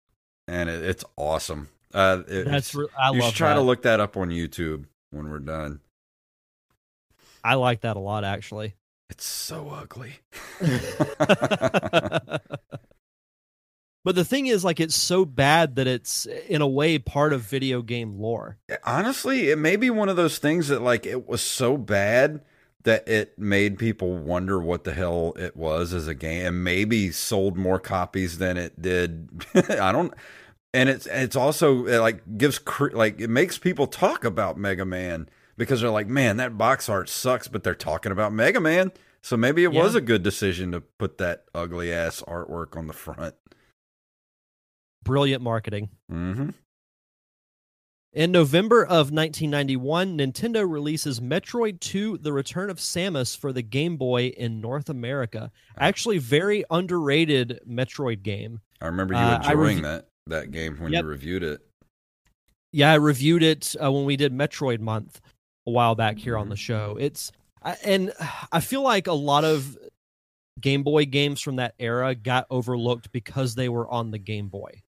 [0.48, 1.70] and it, it's awesome.
[1.94, 4.86] Uh, it- That's re- I you love should try to look that up on YouTube
[5.12, 5.82] when we're done.
[7.44, 8.76] I like that a lot actually.
[9.10, 10.20] It's so ugly.
[14.04, 17.42] but the thing is like it's so bad that it's in a way part of
[17.42, 18.58] video game lore.
[18.84, 22.42] honestly, it may be one of those things that like it was so bad
[22.84, 27.12] that it made people wonder what the hell it was as a game and maybe
[27.12, 29.30] sold more copies than it did.
[29.56, 30.14] I don't
[30.74, 34.86] and it's it's also it like gives cre- like it makes people talk about Mega
[34.86, 35.28] Man
[35.60, 38.92] because they're like, "Man, that box art sucks," but they're talking about Mega Man.
[39.22, 42.94] So maybe it was a good decision to put that ugly ass artwork on the
[42.94, 43.36] front.
[45.04, 45.90] Brilliant marketing.
[46.12, 46.54] Mhm.
[48.12, 53.98] In November of 1991, Nintendo releases Metroid 2: The Return of Samus for the Game
[53.98, 55.52] Boy in North America.
[55.78, 58.62] Actually, very underrated Metroid game.
[58.82, 61.04] I remember you Uh, I rev- that that game when Yep.
[61.04, 61.62] you reviewed it.
[62.72, 65.22] Yeah, I reviewed it uh, when we did Metroid Month
[65.70, 66.98] a while back here on the show.
[67.00, 67.32] It's
[67.84, 68.12] and
[68.52, 69.78] I feel like a lot of
[70.60, 74.82] Game Boy games from that era got overlooked because they were on the Game Boy.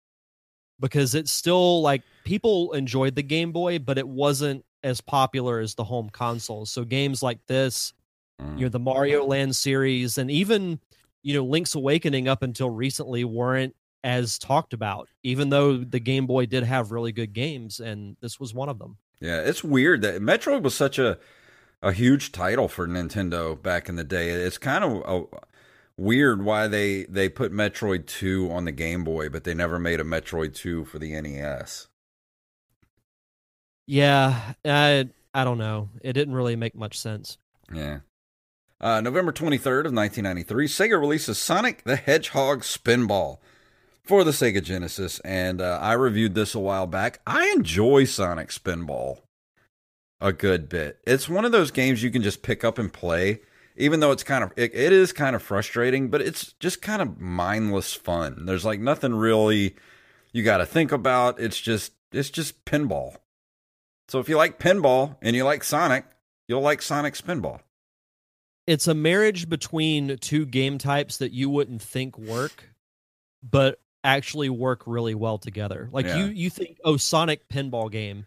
[0.81, 5.75] Because it's still like people enjoyed the Game Boy, but it wasn't as popular as
[5.75, 6.71] the home consoles.
[6.71, 7.93] So games like this,
[8.41, 8.59] Mm.
[8.59, 10.81] you know, the Mario Land series, and even
[11.23, 16.27] you know Link's Awakening up until recently weren't as talked about, even though the Game
[16.27, 18.97] Boy did have really good games, and this was one of them.
[19.21, 21.19] Yeah, it's weird that Metroid was such a
[21.83, 24.31] a huge title for Nintendo back in the day.
[24.31, 25.37] It's kind of uh
[25.97, 30.01] weird why they they put Metroid 2 on the Game Boy, but they never made
[30.01, 31.89] a Metroid 2 for the NES.
[33.87, 35.91] Yeah, I I don't know.
[36.03, 37.39] It didn't really make much sense.
[37.73, 38.01] Yeah.
[38.81, 43.37] Uh, November 23rd of 1993, Sega releases Sonic the Hedgehog Spinball.
[44.11, 47.21] For the Sega Genesis, and uh, I reviewed this a while back.
[47.29, 49.21] I enjoy Sonic Spinball
[50.21, 50.99] a good bit.
[51.07, 53.39] It's one of those games you can just pick up and play,
[53.77, 57.01] even though it's kind of it, it is kind of frustrating, but it's just kind
[57.01, 58.47] of mindless fun.
[58.47, 59.77] There's like nothing really
[60.33, 61.39] you got to think about.
[61.39, 63.15] It's just it's just pinball.
[64.09, 66.05] So if you like pinball and you like Sonic,
[66.49, 67.61] you'll like Sonic Spinball.
[68.67, 72.75] It's a marriage between two game types that you wouldn't think work,
[73.49, 75.89] but actually work really well together.
[75.93, 76.17] Like Yeah.
[76.19, 78.27] you you think oh Sonic pinball game.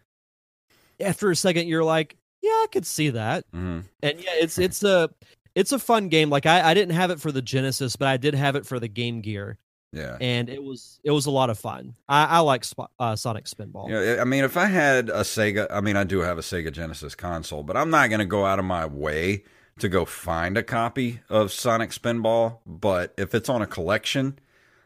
[1.00, 3.44] After a second you're like, yeah, I could see that.
[3.52, 5.10] hmm And yeah, it's it's a
[5.54, 6.30] it's a fun game.
[6.30, 8.80] Like I, I didn't have it for the Genesis, but I did have it for
[8.80, 9.56] the Game Gear,
[9.92, 10.16] Yeah.
[10.20, 11.94] and it was it was a lot of fun.
[12.08, 13.88] I, I like Sp- uh, Sonic Spinball.
[13.88, 16.72] Yeah, I mean, if I had a Sega, I mean, I do have a Sega
[16.72, 19.44] Genesis console, but I'm not going to go out of my way
[19.78, 22.58] to go find a copy of Sonic Spinball.
[22.66, 24.38] But if it's on a collection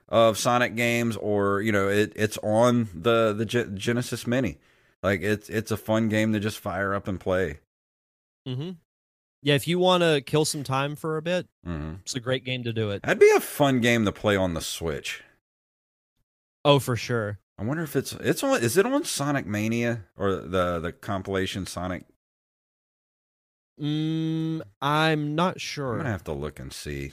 [0.09, 4.59] of Sonic games, or you know, it, it's on the the Ge- Genesis Mini,
[5.03, 7.61] like it's it's a fun game to just fire up and play.
[8.47, 8.71] Mm-hmm.
[9.43, 12.45] Yeah, if you want to kill some time for a bit, hmm it's a great
[12.45, 13.03] game to do it.
[13.03, 15.23] That'd be a fun game to play on the Switch.
[16.65, 17.39] Oh, for sure.
[17.59, 18.63] I wonder if it's it's on.
[18.63, 22.05] Is it on Sonic Mania or the the compilation Sonic?
[23.81, 25.93] Mm, I'm not sure.
[25.93, 27.13] I'm gonna have to look and see.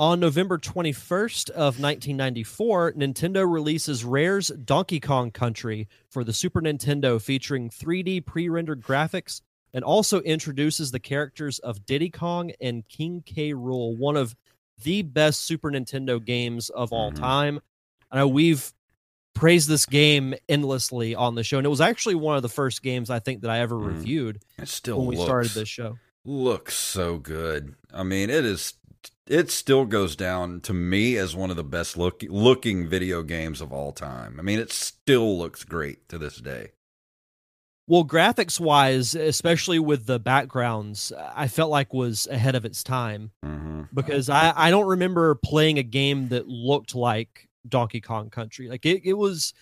[0.00, 7.20] On November 21st of 1994, Nintendo releases Rare's Donkey Kong Country for the Super Nintendo
[7.20, 9.42] featuring 3D pre-rendered graphics
[9.74, 13.52] and also introduces the characters of Diddy Kong and King K.
[13.52, 14.34] Rool, one of
[14.82, 17.16] the best Super Nintendo games of all Mhm.
[17.16, 17.60] time.
[18.10, 18.72] I know we've
[19.34, 22.82] praised this game endlessly on the show, and it was actually one of the first
[22.82, 23.86] games I think that I ever Mhm.
[23.88, 25.98] reviewed It still when we looks, started this show.
[26.24, 27.74] looks so good.
[27.92, 28.72] I mean, it is.
[29.30, 33.60] It still goes down to me as one of the best look, looking video games
[33.60, 34.40] of all time.
[34.40, 36.72] I mean, it still looks great to this day.
[37.86, 43.30] Well, graphics wise, especially with the backgrounds, I felt like was ahead of its time
[43.44, 48.68] hmm because I, I don't remember playing a game that looked like Donkey Kong Country.
[48.68, 49.54] Like it, it was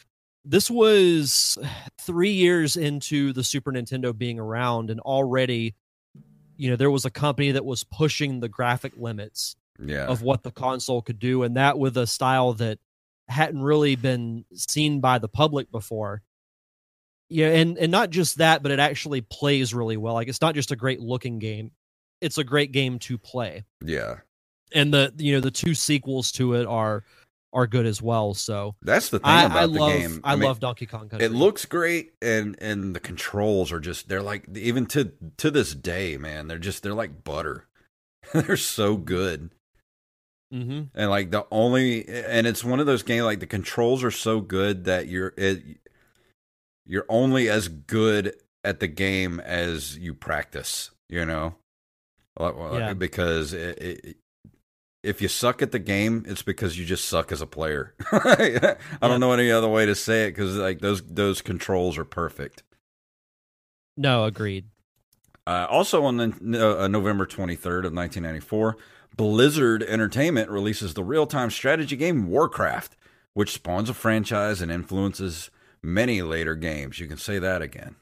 [0.47, 1.59] this was
[2.01, 5.75] three years into the Super Nintendo being around, and already,
[6.59, 10.43] you know, there was a company that was pushing the graphic limits Yeah, of what
[10.43, 12.79] the console could do, and that with a style that
[13.29, 16.23] hadn't really been seen by the public before.
[17.31, 20.15] Yeah, and and not just that, but it actually plays really well.
[20.15, 21.71] Like it's not just a great looking game;
[22.21, 23.65] it's a great game to play.
[23.85, 24.17] yeah.
[24.75, 27.03] And the you know the two sequels to it are
[27.53, 28.35] are good as well.
[28.35, 30.21] So That's the thing I, about I the love game.
[30.25, 31.27] I, mean, love Donkey Kong Country.
[31.27, 35.75] It looks great, and and the controls are just they're like even to to this
[35.75, 36.49] day, man.
[36.49, 37.67] They're just they're like butter.
[38.33, 39.51] they're so good.
[40.53, 40.85] Mm-hmm.
[40.95, 44.41] and like the only and it's one of those games like the controls are so
[44.41, 45.63] good that you're it
[46.87, 48.35] you're only as good
[48.65, 51.55] at the game as you practice you know
[52.81, 52.95] Yeah.
[52.95, 54.17] because it, it,
[55.03, 58.77] if you suck at the game it's because you just suck as a player i
[59.03, 62.63] don't know any other way to say it because like those those controls are perfect
[63.97, 64.67] No, agreed.
[65.47, 68.77] Uh, also on the, uh, November 23rd of 1994,
[69.17, 72.97] Blizzard Entertainment releases the real-time strategy game Warcraft,
[73.35, 75.51] which spawns a franchise and influences
[75.83, 77.01] many later games.
[77.01, 77.97] You can say that again.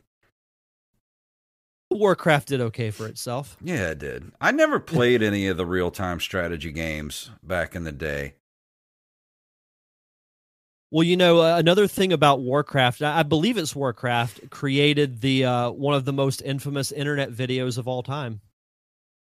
[1.90, 3.56] Warcraft did okay for itself.
[3.62, 4.32] Yeah, it did.
[4.40, 8.34] I never played any of the real-time strategy games back in the day.
[10.90, 15.44] Well, you know, uh, another thing about Warcraft, I I believe it's Warcraft, created the
[15.44, 18.40] uh, one of the most infamous internet videos of all time.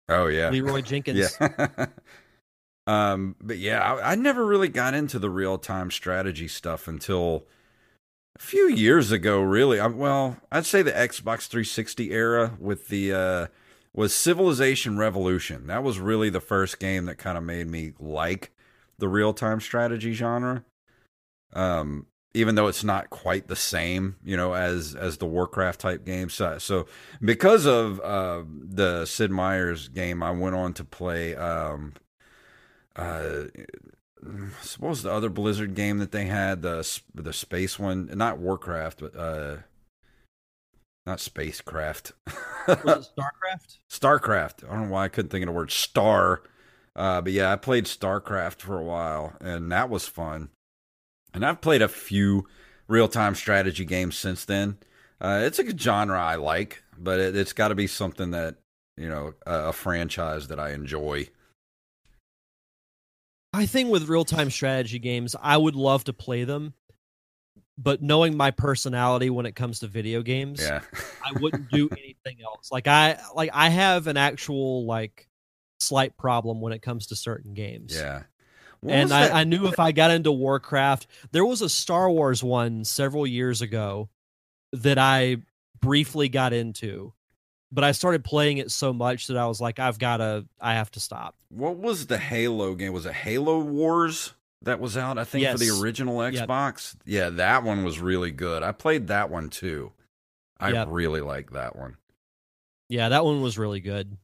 [0.08, 1.36] Oh yeah, Leroy Jenkins.
[1.40, 1.86] Yeah.
[2.86, 7.46] um, but yeah, I, I never really got into the real time strategy stuff until
[8.36, 9.40] a few years ago.
[9.40, 13.46] Really, I, well, I'd say the Xbox 360 era with the uh,
[13.94, 15.66] was Civilization Revolution.
[15.66, 18.52] That was really the first game that kind of made me like
[18.98, 20.64] the real time strategy genre.
[21.52, 26.04] Um, even though it's not quite the same, you know, as as the Warcraft type
[26.04, 26.34] games.
[26.34, 26.86] So, so
[27.22, 31.34] because of uh, the Sid Meier's game, I went on to play.
[31.34, 31.94] Um,
[32.94, 33.44] uh,
[34.26, 39.00] I suppose the other Blizzard game that they had the the space one, not Warcraft,
[39.00, 39.56] but uh,
[41.06, 42.12] not spacecraft.
[42.66, 43.78] Was it Starcraft?
[43.90, 44.64] Starcraft.
[44.64, 46.42] I don't know why I couldn't think of the word star.
[46.96, 50.48] Uh, but yeah, I played Starcraft for a while, and that was fun.
[51.34, 52.46] And I've played a few
[52.88, 54.78] real time strategy games since then.
[55.20, 58.56] Uh, it's a genre I like, but it, has got to be something that
[58.96, 61.28] you know a, a franchise that I enjoy.
[63.56, 66.74] I think with real time strategy games, I would love to play them,
[67.78, 70.82] but knowing my personality when it comes to video games, yeah,
[71.24, 72.70] I wouldn't do anything else.
[72.70, 75.26] Like I like I have an actual like
[75.80, 77.94] slight problem when it comes to certain games.
[77.94, 78.24] Yeah.
[78.80, 82.44] What and I, I, knew if I got into Warcraft, there was a Star Wars
[82.44, 84.10] one several years ago
[84.74, 85.38] that I
[85.80, 87.14] briefly got into,
[87.72, 90.74] but I started playing it so much that I was like, I've got to, I
[90.74, 91.34] have to stop.
[91.48, 92.92] What was the Halo game?
[92.92, 95.18] Was it Halo Wars that was out?
[95.18, 95.52] I think yes.
[95.52, 96.94] for the original Xbox.
[96.94, 97.02] Yep.
[97.06, 98.62] Yeah, that one was really good.
[98.62, 99.92] I played that one too.
[100.58, 100.88] I yep.
[100.90, 101.96] really like that one.
[102.88, 104.16] Yeah, that one was really good.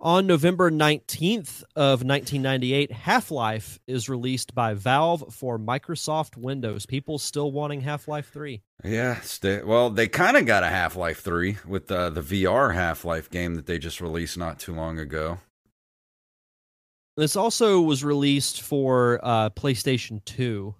[0.00, 6.84] On November 19th of 1998, Half-Life is released by Valve for Microsoft Windows.
[6.84, 8.60] People still wanting Half-Life 3.
[8.84, 9.20] Yeah,
[9.64, 13.66] well, they kind of got a Half-Life 3 with uh, the VR Half-Life game that
[13.66, 15.38] they just released not too long ago.
[17.16, 20.74] This also was released for uh, PlayStation 2.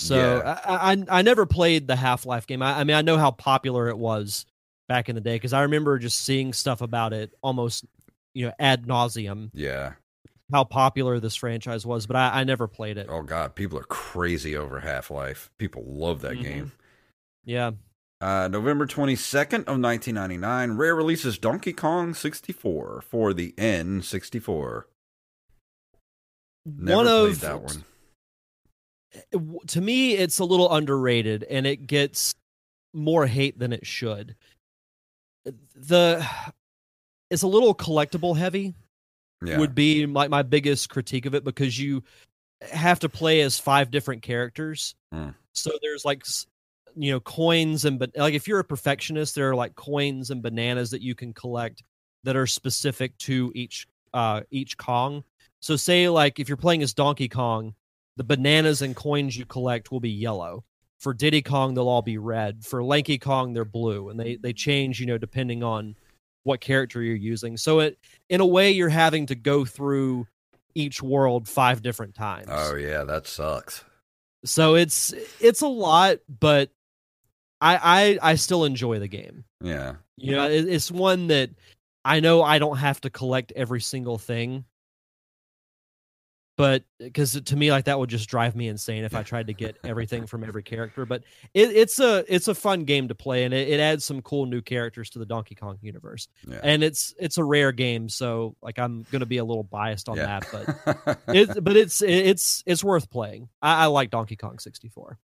[0.00, 0.60] So yeah.
[0.64, 2.62] I, I, I never played the Half Life game.
[2.62, 4.44] I, I mean I know how popular it was
[4.88, 7.84] back in the day because I remember just seeing stuff about it almost
[8.34, 9.50] you know ad nauseum.
[9.54, 9.94] Yeah,
[10.52, 13.06] how popular this franchise was, but I, I never played it.
[13.08, 15.50] Oh god, people are crazy over Half Life.
[15.58, 16.42] People love that mm-hmm.
[16.42, 16.72] game.
[17.44, 17.72] Yeah.
[18.20, 24.84] Uh, November 22nd of 1999, Rare releases Donkey Kong 64 for the N64.
[26.64, 27.84] Never one of that one.
[29.66, 32.34] To me, it's a little underrated, and it gets
[32.94, 34.36] more hate than it should
[35.74, 36.26] the
[37.30, 38.74] it's a little collectible heavy.
[39.44, 39.58] Yeah.
[39.58, 42.02] Would be like my, my biggest critique of it because you
[42.72, 44.94] have to play as five different characters.
[45.12, 45.34] Mm.
[45.52, 46.24] So there's like
[46.96, 50.42] you know coins and but like if you're a perfectionist, there are like coins and
[50.42, 51.82] bananas that you can collect
[52.22, 55.24] that are specific to each uh each Kong.
[55.60, 57.74] So say like if you're playing as Donkey Kong,
[58.16, 60.64] the bananas and coins you collect will be yellow
[61.04, 62.64] for Diddy Kong, they'll all be red.
[62.64, 65.96] For Lanky Kong, they're blue, and they they change, you know, depending on
[66.44, 67.58] what character you're using.
[67.58, 67.98] So it,
[68.30, 70.26] in a way, you're having to go through
[70.74, 72.46] each world five different times.
[72.48, 73.84] Oh yeah, that sucks.
[74.46, 76.70] So it's it's a lot, but
[77.60, 79.44] I I I still enjoy the game.
[79.60, 81.50] Yeah, you know, it, it's one that
[82.02, 84.64] I know I don't have to collect every single thing
[86.56, 89.52] but because to me like that would just drive me insane if i tried to
[89.52, 93.44] get everything from every character but it, it's a it's a fun game to play
[93.44, 96.60] and it, it, adds some cool new characters to the donkey kong universe yeah.
[96.62, 100.16] and it's it's a rare game so like i'm gonna be a little biased on
[100.16, 100.40] yeah.
[100.40, 105.18] that but it, but it's it's it's worth playing I, I like donkey kong 64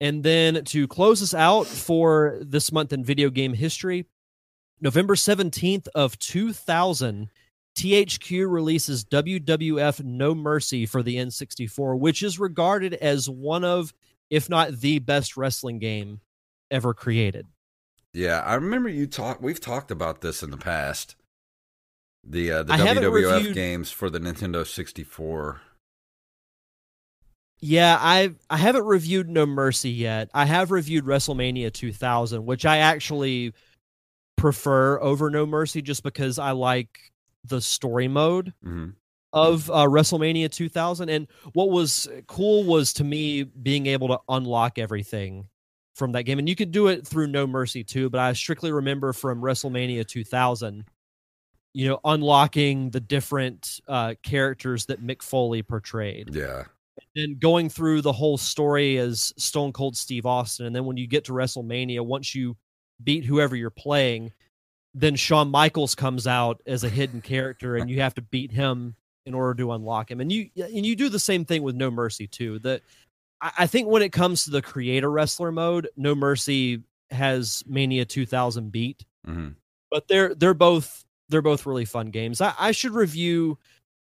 [0.00, 4.06] and then to close us out for this month in video game history
[4.80, 7.30] november 17th of 2000
[7.76, 13.92] THQ releases WWF No Mercy for the N64, which is regarded as one of,
[14.30, 16.20] if not the best wrestling game
[16.70, 17.46] ever created.
[18.14, 19.42] Yeah, I remember you talk.
[19.42, 21.16] We've talked about this in the past.
[22.24, 25.60] The uh, the I WWF reviewed, games for the Nintendo 64.
[27.60, 30.30] Yeah, I I haven't reviewed No Mercy yet.
[30.32, 33.52] I have reviewed WrestleMania 2000, which I actually
[34.36, 37.12] prefer over No Mercy just because I like
[37.48, 38.90] the story mode mm-hmm.
[39.32, 41.08] of uh, WrestleMania 2000.
[41.08, 45.48] And what was cool was to me being able to unlock everything
[45.94, 46.38] from that game.
[46.38, 50.06] And you could do it through No Mercy too, but I strictly remember from WrestleMania
[50.06, 50.84] 2000,
[51.72, 56.34] you know, unlocking the different uh, characters that Mick Foley portrayed.
[56.34, 56.64] Yeah.
[57.14, 60.66] And going through the whole story as Stone Cold Steve Austin.
[60.66, 62.56] And then when you get to WrestleMania, once you
[63.02, 64.32] beat whoever you're playing,
[64.98, 68.96] then Shawn Michaels comes out as a hidden character, and you have to beat him
[69.26, 70.20] in order to unlock him.
[70.22, 72.58] And you and you do the same thing with No Mercy too.
[72.60, 72.80] That
[73.42, 78.04] I, I think when it comes to the creator wrestler mode, No Mercy has Mania
[78.06, 79.50] 2000 beat, hmm
[79.90, 82.40] but they're they're both they're both really fun games.
[82.40, 83.58] I, I should review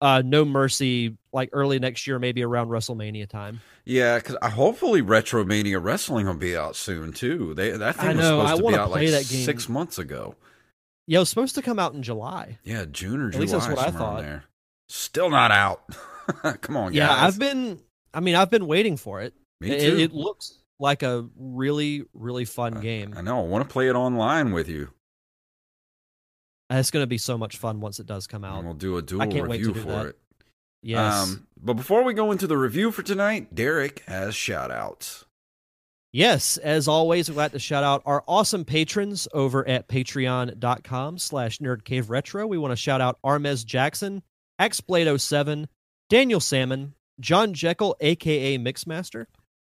[0.01, 3.59] uh No Mercy like early next year, maybe around WrestleMania time.
[3.85, 7.55] Yeah, because hopefully Retromania Wrestling will be out soon too.
[7.55, 10.35] They that thing I was know, supposed to be out like six months ago.
[11.07, 12.57] Yeah, it was supposed to come out in July.
[12.63, 13.41] Yeah, June or At July.
[13.41, 14.21] least that's what I thought.
[14.21, 14.43] There.
[14.89, 15.83] Still not out.
[16.61, 16.95] Come on, guys.
[16.95, 17.79] Yeah, I've been.
[18.13, 19.33] I mean, I've been waiting for it.
[19.61, 19.97] Me It- too.
[19.99, 23.13] It, looks like a really, really fun game.
[23.15, 23.39] I know.
[23.39, 24.89] I want to play it online with you.
[26.69, 28.57] It's going to be so much fun once it does come out.
[28.57, 30.05] And we'll do a dual can't wait to review do for that.
[30.07, 30.17] it.
[30.81, 31.13] Yes.
[31.29, 35.25] Um, but before we go into the review for tonight, Derek has shout outs.
[36.15, 41.59] Yes, as always, we'd like to shout out our awesome patrons over at patreon.com slash
[41.59, 42.47] nerdcaveretro.
[42.47, 44.23] We want to shout out Armez Jackson,
[44.57, 45.65] Xblade07,
[46.09, 49.25] Daniel Salmon, John Jekyll, aka Mixmaster,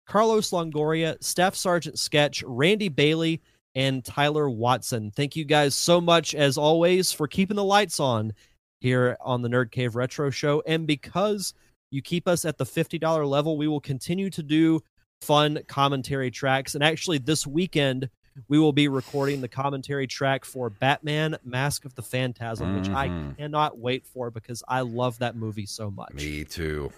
[0.06, 3.40] Carlos Longoria, Staff Sergeant Sketch, Randy Bailey,
[3.74, 5.12] and Tyler Watson.
[5.12, 8.34] Thank you guys so much, as always, for keeping the lights on
[8.82, 10.62] here on the Nerd Cave Retro Show.
[10.66, 11.54] And because
[11.90, 14.82] you keep us at the $50 level, we will continue to do
[15.24, 16.74] fun commentary tracks.
[16.74, 18.10] And actually, this weekend,
[18.48, 23.08] we will be recording the commentary track for Batman Mask of the Phantasm, which I
[23.08, 23.36] Mhm.
[23.38, 26.14] cannot wait for because I love that movie so much.
[26.14, 26.92] Me too.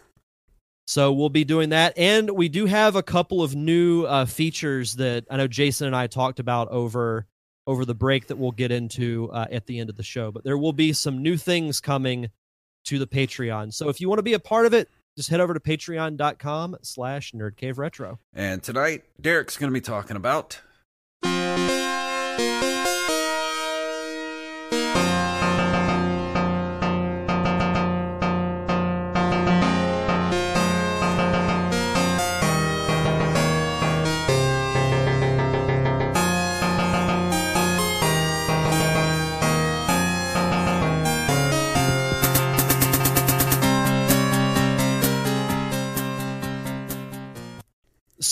[0.86, 1.98] So we'll be doing that.
[1.98, 5.96] And we do have a couple of new uh, features that I know Jason and
[5.96, 7.26] I talked about over
[7.68, 10.30] over the break that we'll get into uh, at the end of the show.
[10.30, 12.30] But there will be some new things coming
[12.84, 13.74] to the Patreon.
[13.74, 16.76] So if you want to be a part of it, just head over to patreon.com
[16.82, 18.18] slash nerdcaveretro.
[18.34, 20.60] And tonight, Derek's going to be talking about.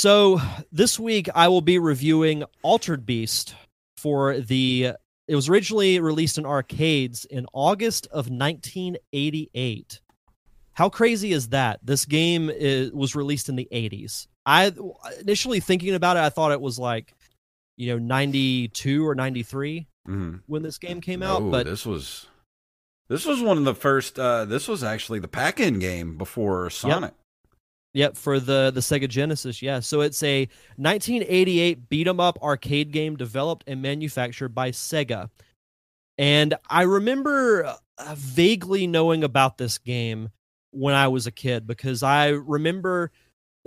[0.05, 0.39] So
[0.71, 3.55] this week I will be reviewing Altered Beast
[3.97, 4.93] for the
[5.27, 10.01] it was originally released in arcades in August of 1988.
[10.75, 11.81] How crazy is that?
[11.83, 14.27] This game is, was released in the 80s.
[14.45, 14.75] I
[15.23, 17.15] initially thinking about it I thought it was like
[17.79, 20.43] you know 92 or 93 Mhm.
[20.47, 22.27] when this game came out, Oh, but this was
[23.09, 24.19] this was one of the first.
[24.19, 27.13] Uh, this was actually the pack-in game before Sonic.
[27.13, 27.15] Yep,
[28.15, 29.81] for the the Sega Genesis, yeah.
[29.81, 35.31] So it's a 1988 beat 'em up arcade game developed and manufactured by Sega.
[36.19, 37.65] And I remember
[37.99, 40.31] uh, vaguely knowing about this game
[40.71, 43.13] when I was a kid because I remember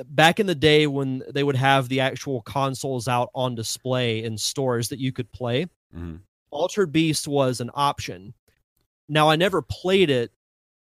[0.09, 4.37] back in the day when they would have the actual consoles out on display in
[4.37, 5.65] stores that you could play.
[5.95, 6.19] Mhm.
[6.51, 8.33] Altered Beast was an option.
[9.09, 10.31] Now I never played it,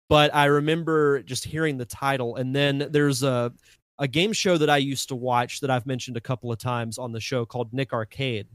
[0.08, 2.36] but I remember just hearing the title.
[2.36, 3.52] And then there's a
[3.98, 6.98] a game show that I used to watch that I've mentioned a couple of times
[6.98, 8.46] on the show called Nick Arcade,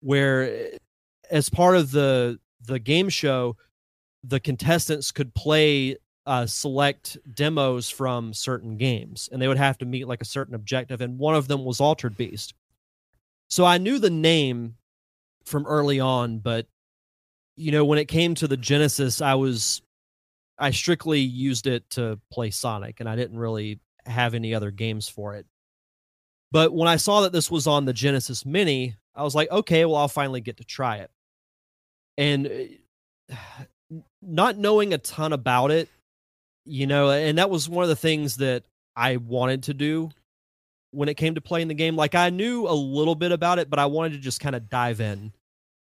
[0.00, 0.68] where
[1.30, 3.56] as part of the the game show,
[4.24, 9.86] the contestants could play uh, select demos from certain games, and they would have to
[9.86, 11.00] meet like a certain objective.
[11.00, 12.54] And one of them was Altered Beast.
[13.48, 14.76] So I knew the name
[15.44, 16.66] from early on, but
[17.56, 19.80] you know when it came to the Genesis, I was
[20.58, 25.08] I strictly used it to play Sonic, and I didn't really have any other games
[25.08, 25.46] for it.
[26.52, 29.84] But when I saw that this was on the Genesis Mini, I was like, okay,
[29.84, 31.10] well, I'll finally get to try it.
[32.16, 32.70] And
[33.30, 33.36] uh,
[34.22, 35.88] not knowing a ton about it,
[36.64, 40.10] you know, and that was one of the things that I wanted to do
[40.90, 41.96] when it came to playing the game.
[41.96, 44.68] Like, I knew a little bit about it, but I wanted to just kind of
[44.68, 45.32] dive in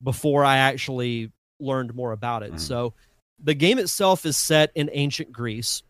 [0.04, 2.54] before I actually learned more about it.
[2.54, 2.60] Mhm.
[2.60, 2.94] So,
[3.44, 5.84] the game itself is set in ancient Greece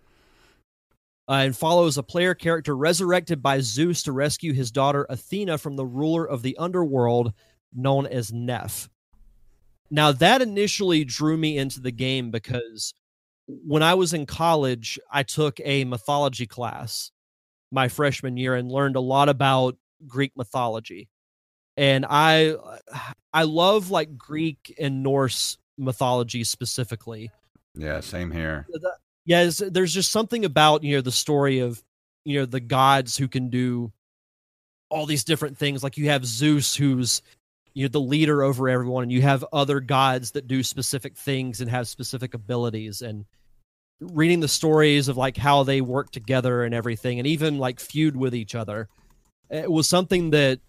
[1.27, 5.75] uh, and follows a player character resurrected by Zeus to rescue his daughter Athena from
[5.75, 7.33] the ruler of the underworld
[7.73, 8.89] known as Neff.
[9.91, 12.93] Now, that initially drew me into the game because
[13.47, 17.11] when I was in college, I took a mythology class
[17.71, 19.77] my freshman year and learned a lot about
[20.07, 21.09] Greek mythology.
[21.77, 22.55] And I
[23.33, 27.31] I love like Greek and Norse mythology specifically.
[27.75, 28.67] Yeah, same here.
[29.25, 31.81] yes there's just something about you know the story of
[32.25, 33.91] you know the gods who can do
[34.89, 35.83] all these different things.
[35.83, 37.21] Like you have zeus who's
[37.73, 41.61] you know the leader over everyone and you have other gods that do specific things
[41.61, 43.01] and have specific abilities.
[43.01, 43.25] And
[44.01, 48.15] reading the stories of like how they work together and everything and even like feud
[48.15, 48.87] with each other
[49.49, 50.59] it was something that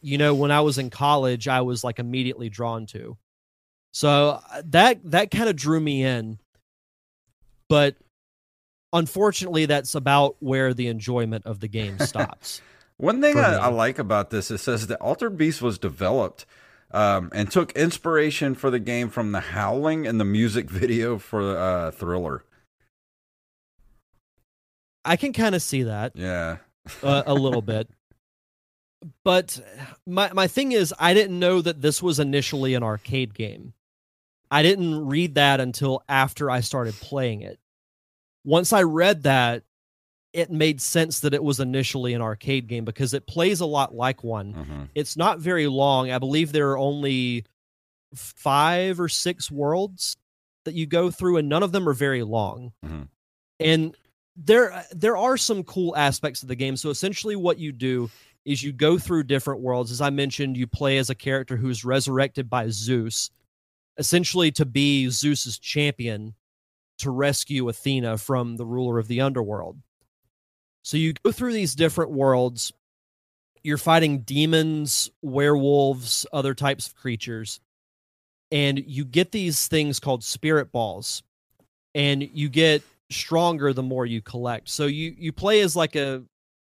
[0.00, 3.16] you know when i was in college i was like immediately drawn to
[3.92, 6.38] so uh, that that kind of drew me in
[7.68, 7.96] but
[8.92, 12.60] unfortunately that's about where the enjoyment of the game stops
[12.96, 13.54] One thing I.
[13.54, 16.46] I like about this, it says that Altered Beast was developed
[16.90, 21.56] um, and took inspiration for the game from The Howling and the music video for
[21.56, 22.42] uh, Thriller.
[25.04, 26.56] i can kind of see that Yeah.
[27.02, 27.88] uh, a little bit.
[29.22, 29.60] But
[30.06, 33.74] my my thing is, I didn't know that this was initially an arcade game.
[34.50, 37.58] I didn't read that until after I started playing it.
[38.44, 39.62] Once I read that,
[40.32, 43.94] it made sense that it was initially an arcade game because it plays a lot
[43.94, 44.52] like one.
[44.52, 46.10] hmm It's not very long.
[46.10, 47.44] I believe there are only
[48.14, 50.16] five or six worlds
[50.64, 52.72] that you go through, and none of them are very long.
[52.84, 53.08] Mhm.
[53.60, 53.96] And
[54.36, 56.76] there there are some cool aspects of the game.
[56.76, 58.10] So essentially, what you do
[58.44, 59.90] is you go through different worlds.
[59.90, 63.30] As I mentioned, you play as a character who's resurrected by Zeus,
[63.98, 66.34] essentially to be Zeus's champion
[66.98, 69.78] to rescue Athena from the ruler of the underworld.
[70.82, 72.72] So you go through these different worlds.
[73.62, 77.60] You're fighting demons, werewolves, other types of creatures.
[78.50, 81.22] And you get these things called spirit balls.
[81.94, 84.68] And you get stronger the more you collect.
[84.68, 86.22] So you you play as like a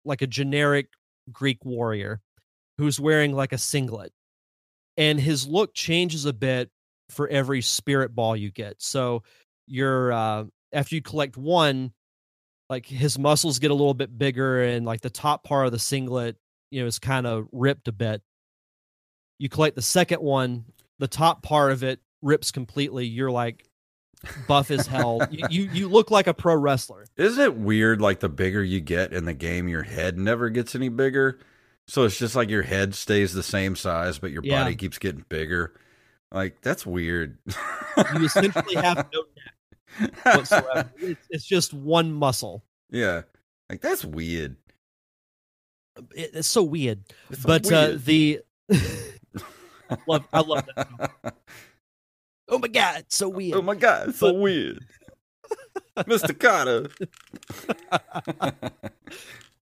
[0.04, 0.88] like a generic
[1.32, 2.20] Greek warrior
[2.78, 4.12] who's wearing like a singlet.
[4.96, 6.70] And his look changes a bit
[7.14, 8.76] for every spirit ball you get.
[8.82, 9.22] So
[9.66, 11.92] you're uh after you collect one,
[12.68, 15.78] like his muscles get a little bit bigger and like the top part of the
[15.78, 16.36] singlet,
[16.70, 18.22] you know, is kind of ripped a bit.
[19.38, 20.64] You collect the second one,
[20.98, 23.06] the top part of it rips completely.
[23.06, 23.64] You're like
[24.48, 25.26] buff as hell.
[25.30, 27.04] you, you you look like a pro wrestler.
[27.16, 28.00] Isn't it weird?
[28.00, 31.40] Like the bigger you get in the game, your head never gets any bigger.
[31.86, 34.62] So it's just like your head stays the same size, but your Yeah.
[34.62, 35.74] body keeps getting bigger.
[36.34, 37.38] Like that's weird.
[37.46, 39.22] You essentially have no
[40.00, 40.90] neck whatsoever.
[40.98, 42.64] It's, it's just one muscle.
[42.90, 43.22] yeah,
[43.70, 44.56] like that's weird.
[46.16, 47.04] It, it's so weird.
[47.30, 48.04] It's but uh, weird.
[48.04, 48.40] the
[50.08, 51.34] love I love that.
[52.48, 53.56] Oh my god, it's so weird.
[53.56, 54.84] oh my god, it's so But- weird,
[56.08, 56.88] Mister Carter.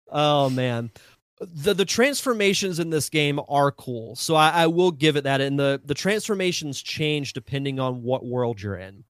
[0.10, 0.92] Oh man.
[1.40, 4.16] The the transformations in this game are cool.
[4.16, 5.40] So I, I will give it that.
[5.40, 9.04] And the, the transformations change depending on what world you're in.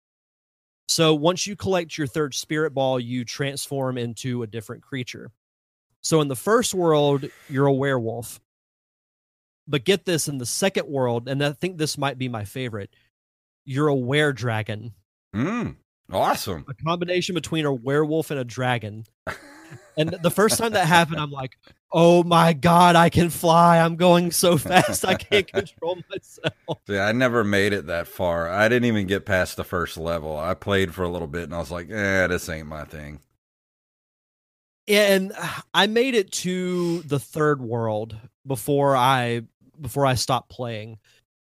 [0.90, 5.32] So once you collect your third spirit ball, you transform into a different creature.
[6.02, 8.40] So in the first world, you're a werewolf.
[9.68, 12.90] But get this in the second world, and I think this might be my favorite,
[13.66, 14.94] you're a were dragon.
[15.36, 15.76] Mm,
[16.10, 16.66] awesome.
[16.70, 19.04] A combination between a werewolf and a dragon.
[19.98, 21.58] And the first time that happened, I'm like,
[21.92, 23.80] oh my God, I can fly.
[23.80, 25.06] I'm going so fast.
[25.06, 26.80] I can't control myself.
[26.88, 28.50] See, I never made it that far.
[28.50, 30.38] I didn't even get past the first level.
[30.38, 33.20] I played for a little bit and I was like, eh, this ain't my thing.
[34.88, 35.34] And
[35.74, 38.16] I made it to the third world
[38.46, 39.42] before I
[39.80, 40.98] before I stopped playing.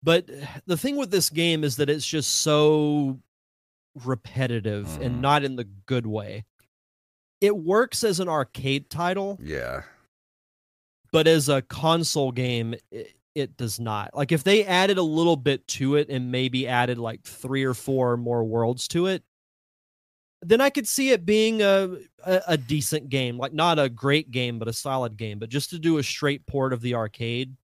[0.02, 0.28] But
[0.66, 3.20] the thing with this game is that it's just so
[4.04, 5.06] repetitive Mhm.
[5.06, 6.44] and not in the good way.
[7.40, 9.82] It works as an arcade title, Yeah.
[11.12, 14.10] But as a console game it, it does not.
[14.14, 17.74] Like if they added a little bit to it and maybe added like three or
[17.74, 19.22] four more worlds to it
[20.44, 21.96] then i could see it being a,
[22.26, 23.38] a, a decent game.
[23.38, 25.38] Like not a great game but a solid game.
[25.38, 27.56] But just to do a straight port of the arcade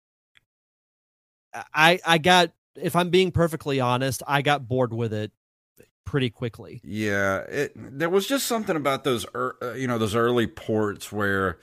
[1.74, 5.32] i i got if i'm being perfectly honest i got bored with it
[6.08, 6.80] pretty quickly.
[6.82, 11.12] Yeah, it there was just something about those ear uh, you know those early ports
[11.12, 11.58] where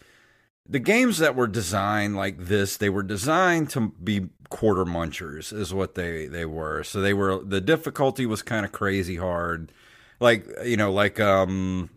[0.67, 5.73] the games that were designed like this they were designed to be quarter munchers is
[5.73, 6.83] what they they were.
[6.83, 9.71] So they were the difficulty was kind of crazy hard.
[10.19, 11.89] Like you know like um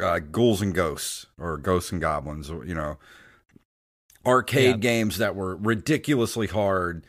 [0.00, 2.98] uh ghouls and ghosts or ghosts and goblins or you know
[4.26, 4.76] arcade Yeah.
[4.76, 7.06] games that were ridiculously hard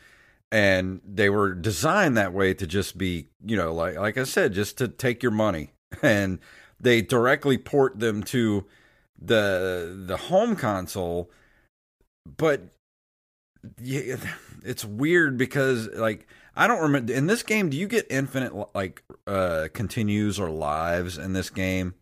[0.50, 4.54] and they were designed that way to just be you know like like i said
[4.54, 6.38] just to take your money and
[6.80, 8.64] they directly port them to
[9.24, 11.30] the the home console
[12.36, 12.62] but
[13.80, 14.16] yeah,
[14.64, 19.02] it's weird because like i don't remember in this game do you get infinite like
[19.26, 21.94] uh continues or lives in this game?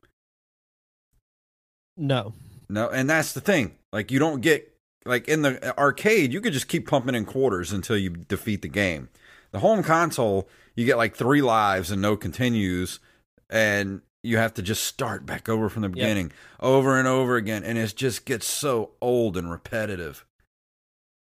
[1.97, 2.33] No.
[2.69, 3.77] No and that's the thing.
[3.93, 7.73] Like you don't get like in the arcade, you could just keep pumping in quarters
[7.73, 9.09] until you defeat the game.
[9.53, 13.01] The home console, you get like three lives and no continues,
[13.49, 17.65] and you have to just start back over from the beginning over and over again,
[17.65, 20.25] and it just gets so old and repetitive.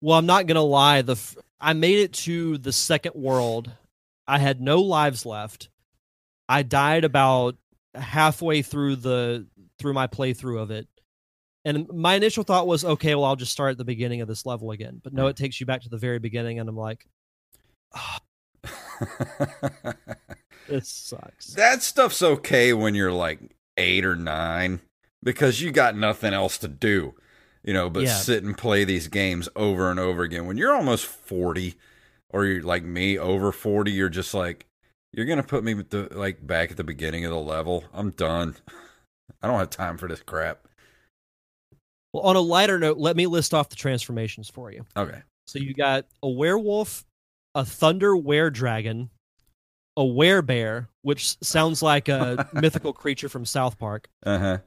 [0.00, 1.02] Well, I'm not gonna lie.
[1.02, 3.70] The f- I made it to the second world.
[4.26, 5.68] I had no lives left.
[6.48, 7.56] I died about
[7.94, 9.46] halfway through the
[9.78, 10.88] through my playthrough of it.
[11.64, 14.44] And my initial thought was, okay, well, I'll just start at the beginning of this
[14.44, 15.00] level again.
[15.02, 17.06] But no, it takes you back to the very beginning, and I'm like,
[17.94, 18.16] oh,
[20.68, 21.54] this sucks.
[21.54, 23.40] that stuff's okay when you're like
[23.76, 24.80] eight or nine
[25.22, 27.14] because you got nothing else to do,
[27.62, 28.14] you know, but Yeah.
[28.16, 30.46] sit and play these games over and over again.
[30.46, 31.74] When you're almost 40
[32.30, 34.66] or you're like me over 40, you're just like,
[35.12, 37.84] you're going to put me with the, like back at the beginning of the level.
[37.92, 38.56] I'm done.
[39.42, 40.66] I don't have time for this crap.
[42.12, 44.84] Well, on a lighter note, let me list off the transformations for you.
[44.96, 45.22] Okay.
[45.46, 47.04] So you got a werewolf,
[47.54, 49.10] a thunder were dragon,
[49.96, 54.58] a were bear, which sounds like a mythical creature from South Park, Uh huh.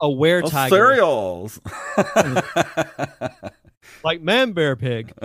[0.00, 1.60] a were Oh, tiger, cereals.
[4.04, 5.12] like man bear pig,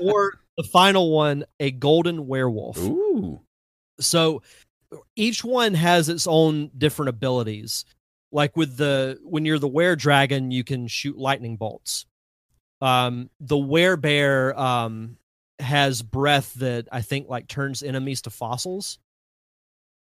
[0.00, 2.78] or the final one, a golden werewolf.
[2.78, 3.40] Ooh.
[4.00, 4.42] So
[5.14, 7.84] each one has its own different abilities.
[8.32, 12.06] Like with the when you're the were dragon, you can shoot lightning bolts.
[12.80, 15.16] Um, the werebear um
[15.60, 18.98] has breath that I think like turns enemies to fossils.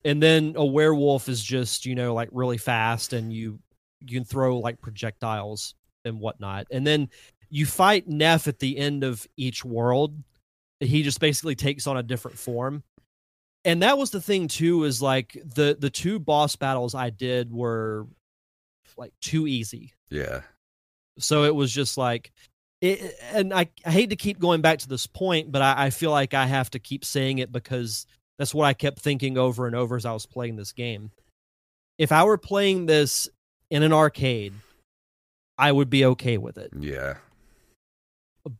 [0.04, 3.58] And then a werewolf is just, you know, like really fast and you
[4.00, 5.74] you can throw like projectiles
[6.04, 6.66] and whatnot.
[6.70, 7.08] And then
[7.48, 10.14] you fight Neff at the end of each world.
[10.80, 12.82] He just basically takes on a different form
[13.64, 17.50] and that was the thing too is like the the two boss battles i did
[17.52, 18.06] were
[18.96, 20.42] like too easy Yeah.
[21.18, 22.30] so it was just like
[22.84, 25.90] it, and I, I hate to keep going back to this point but I, I
[25.90, 28.06] feel like i have to keep saying it because
[28.38, 31.10] that's what i kept thinking over and over as i was playing this game
[31.98, 33.28] if i were playing this
[33.70, 34.52] in an arcade
[35.58, 37.14] i would be okay with it Yeah.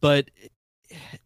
[0.01, 0.31] but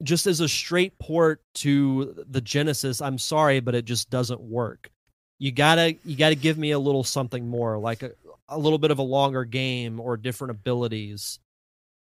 [0.03, 4.91] just as a straight port to the Genesis, I'm sorry, but it just doesn't work.
[5.39, 8.13] You gotta you gotta give me a little something more, like a,
[8.49, 11.39] a little bit of a longer game or different abilities,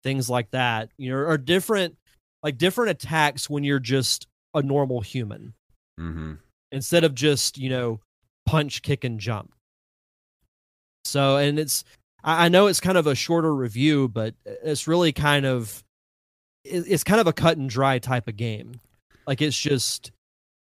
[0.04, 0.90] things like that.
[0.96, 1.96] You know, or different
[2.44, 5.54] like different attacks when you're just a normal human
[5.98, 6.34] Mm-hmm.
[6.72, 8.00] instead of just you know
[8.46, 9.52] punch, kick, and jump.
[11.04, 11.84] So, and it's
[12.22, 15.82] I I know it's kind of a shorter review, but it's really kind of
[16.64, 18.80] it's kind of a cut and dry type of game.
[19.26, 20.12] Like it's just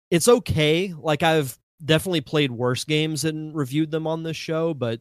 [0.10, 0.94] it's okay.
[0.98, 5.00] Like I've definitely played worse games and reviewed them on this show, but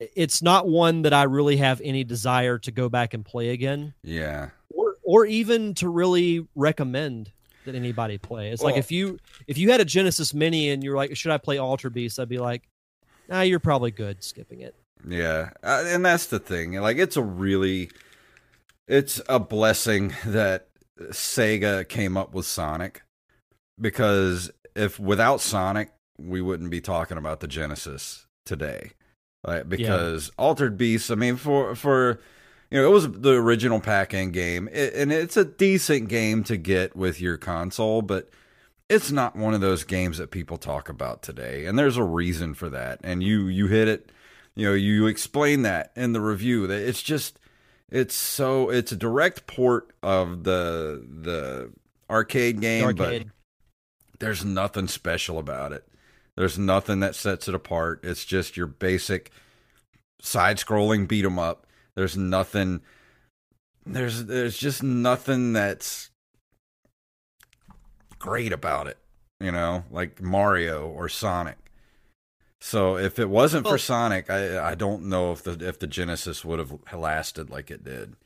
[0.00, 3.94] it's not one that I really have any desire to go back and play again
[4.02, 4.50] Yeah.
[4.70, 7.32] or or even to really recommend
[7.64, 8.50] that anybody play.
[8.50, 11.38] It's like if you if you had a Genesis Mini and you're like, should I
[11.38, 12.18] play Altered Beast?
[12.20, 12.62] I'd be like,
[13.28, 14.74] nah, you're probably good skipping it.
[15.06, 16.72] Yeah, uh, and that's the thing.
[16.74, 17.90] Like, it's a really,
[18.88, 20.68] it's a blessing that
[21.00, 23.02] Sega came up with Sonic,
[23.80, 28.90] because if without Sonic, we wouldn't be talking about the Genesis today.
[29.48, 32.20] Like, because Altered Beast, I mean, for for
[32.70, 36.56] you know, it was the original pack-in game, it, and it's a decent game to
[36.56, 38.28] get with your console, but
[38.88, 42.54] it's not one of those games that people talk about today, and there's a reason
[42.54, 43.00] for that.
[43.02, 44.12] And you you hit it
[44.58, 47.38] you know you explain that in the review that it's just
[47.90, 51.72] it's so it's a direct port of the the
[52.10, 53.28] arcade game Arcade.
[53.28, 55.86] but there's nothing special about it
[56.38, 59.32] there's nothing that sets it apart it's just your basic
[60.20, 61.66] side scrolling beat 'em up
[61.96, 62.80] there's nothing
[63.84, 66.10] there's there's just nothing that's
[68.20, 68.98] great about it
[69.40, 71.58] you know like mario or sonic
[72.60, 76.44] so if it wasn't for Sonic, I I don't know if the if the Genesis
[76.44, 78.16] would have lasted like it did.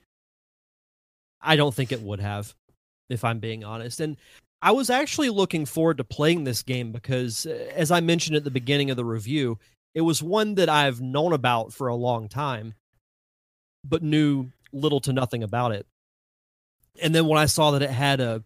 [1.40, 2.54] I don't think it would have,
[3.10, 4.00] if I'm being honest.
[4.00, 4.16] And
[4.62, 8.44] I was actually looking forward to playing this game because, uh, as I mentioned at
[8.44, 9.58] the beginning of the review,
[9.94, 12.74] it was one that I've known about for a long time,
[13.84, 15.84] but knew little to nothing about it.
[17.02, 18.42] And then when I saw that it had a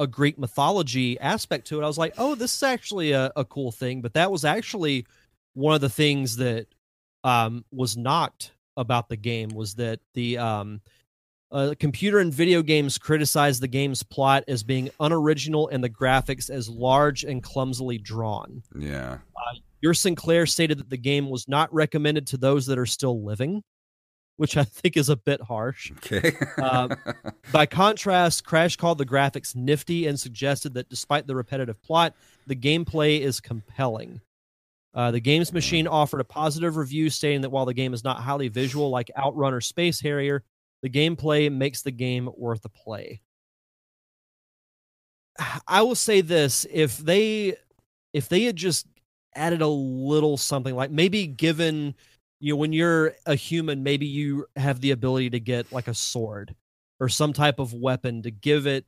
[0.00, 3.44] a Greek mythology aspect to it, I was like, oh, this is actually a, a
[3.44, 4.02] cool thing.
[4.02, 5.06] But that was actually
[5.54, 6.66] one of the things that
[7.22, 10.80] um, was knocked about the game was that the um,
[11.54, 16.50] uh, computer and video games criticized the game's plot as being unoriginal and the graphics
[16.50, 18.62] as large and clumsily drawn.
[18.76, 19.18] Yeah.
[19.80, 23.62] Your Sinclair stated that the game was not recommended to those that are still living.
[24.36, 25.92] which I think is a bit harsh.
[25.92, 26.32] Okay.
[26.58, 26.88] Uh,
[27.52, 32.14] by contrast, Crash called the graphics nifty and suggested that despite the repetitive plot,
[32.46, 34.20] the gameplay is compelling.
[34.92, 38.20] Uh, the Games Machine offered a positive review stating that while the game is not
[38.20, 40.44] highly visual like Outrun or Space Harrier,
[40.84, 43.22] the gameplay makes the game worth a play.
[45.66, 47.56] I will say this: if they
[48.12, 48.86] if they had just
[49.34, 51.94] added a little something like maybe given
[52.38, 55.94] you know when you're a human maybe you have the ability to get like a
[55.94, 56.54] sword
[57.00, 58.84] or some type of weapon to give it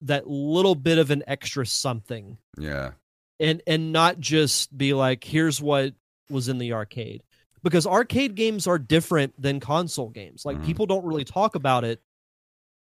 [0.00, 2.92] that little bit of an extra something yeah.
[3.38, 5.92] and and not just be like here's what
[6.30, 7.22] was in the arcade
[7.62, 10.64] because arcade games are different than console games like Mhm.
[10.64, 12.02] people don't really talk about it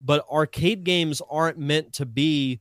[0.00, 2.60] but arcade games aren't meant to be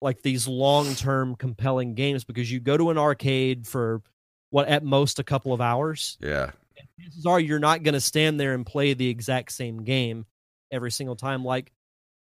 [0.00, 4.02] like these long-term compelling games because you go to an arcade for
[4.50, 6.52] what at most a couple of hours Yeah.
[7.00, 10.26] chances are you're not going to stand there and play the exact same game
[10.70, 11.44] every single time.
[11.44, 11.72] Like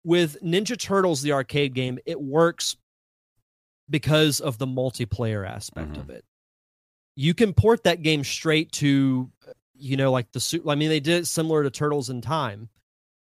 [0.05, 2.77] with Ninja Turtles, the arcade game, it works
[3.89, 6.01] because of the multiplayer aspect Mhm.
[6.01, 6.25] of it.
[7.17, 10.65] You can port that game straight to, uh, you know, like the suit.
[10.67, 12.69] I mean, they did it similar to Turtles in Time.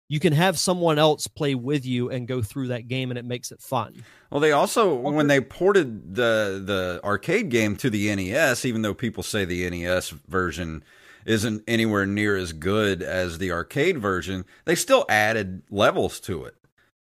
[0.07, 3.25] You can have someone else play with you and go through that game, and it
[3.25, 4.03] makes it fun.
[4.29, 8.93] Well, they also when they ported the the arcade game to the NES, even though
[8.93, 10.83] people say the NES version
[11.25, 16.55] isn't anywhere near as good as the arcade version, they still added levels to it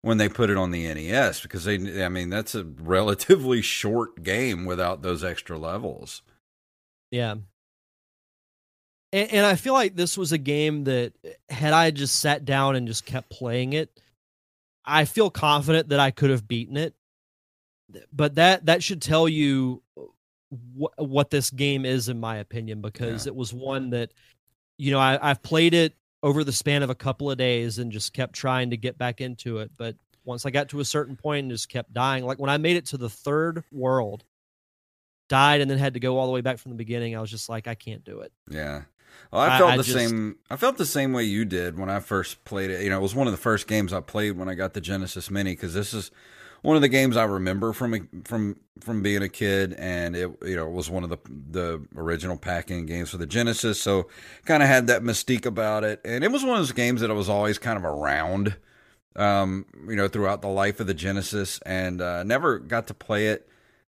[0.01, 4.23] when they put it on the NES because they I mean, that's a relatively short
[4.23, 6.21] game without those extra levels.
[7.11, 7.35] Yeah.
[9.11, 12.45] And, and I feel like this was a game that eh, had I just sat
[12.45, 13.99] down and just kept playing it,
[14.85, 16.93] I feel confident that I could have beaten it.
[18.13, 20.03] But that that should tell you uh,
[20.75, 23.31] what what this game is, in my opinion, because Yeah.
[23.31, 24.11] it was one that,
[24.77, 27.91] you know, I, I've played it over the span of a couple of days and
[27.91, 29.71] just kept trying to get back into it.
[29.75, 32.57] But once I got to a certain point and just kept dying, like when I
[32.57, 34.23] made it to the third world,
[35.29, 37.31] died and then had to go all the way back from the beginning, I was
[37.31, 38.33] just like, I can't do it.
[38.49, 38.81] Yeah.
[39.31, 40.35] Well, I I- felt I the just- same.
[40.49, 42.83] I felt the same way you did when I first played it.
[42.83, 44.81] You know, it was one of the first games I played when I got the
[44.81, 46.11] Genesis Mini because this is
[46.61, 50.55] one of the games I remember from from from being a kid, and it you
[50.55, 54.07] know it was one of the the original packing games for the Genesis, so
[54.45, 57.09] kind of had that mystique about it, and it was one of those games that
[57.11, 58.55] I was always kind of around,
[59.15, 63.27] um, you know, throughout the life of the Genesis, and uh, never got to play
[63.27, 63.47] it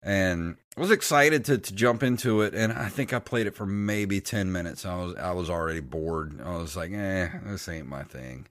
[0.06, 3.56] and I was excited to, to jump into it, and I think I played it
[3.56, 4.86] for maybe ten minutes.
[4.86, 6.39] I was I was already bored.
[6.45, 8.47] I was like, eh, this ain't my thing.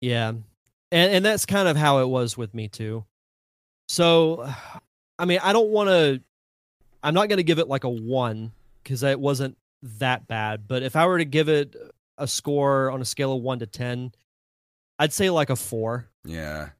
[0.00, 0.28] Yeah.
[0.28, 3.04] And and that's kind of how it was with me too.
[3.88, 4.50] So
[5.18, 6.22] I mean, I don't want to
[7.02, 8.52] I'm not going to give it like a 1
[8.84, 11.76] cuz it wasn't that bad, but if I were to give it
[12.16, 14.12] a score on a scale of 1 to 10,
[14.98, 16.08] I'd say like a 4.
[16.24, 16.70] Yeah,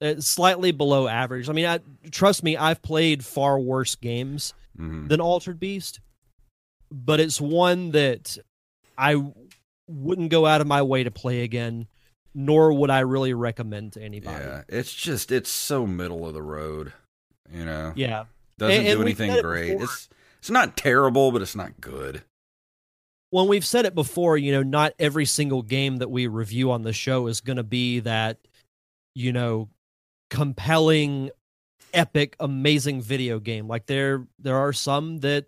[0.00, 1.48] It's slightly below average.
[1.48, 1.80] I mean, I,
[2.10, 5.98] trust me, I've played far worse games hmm than Altered Beast,
[6.90, 8.38] but it's one that
[8.96, 9.22] I
[9.88, 11.88] wouldn't go out of my way to play again,
[12.34, 14.36] nor would I really recommend to anybody.
[14.44, 14.62] yeah.
[14.68, 16.92] It's just it's so middle of the road.
[17.52, 18.26] You know, Yeah.
[18.58, 19.80] doesn't And- do and we've anything said it great.
[19.80, 22.22] It's it's not terrible, but it's not good.
[23.30, 26.82] When we've said it before, you know, not every single game that we review on
[26.82, 28.38] the show is going to be that,
[29.14, 29.68] you know,
[30.30, 31.30] compelling,
[31.94, 33.66] epic, amazing video game.
[33.68, 35.46] Like there, there are some that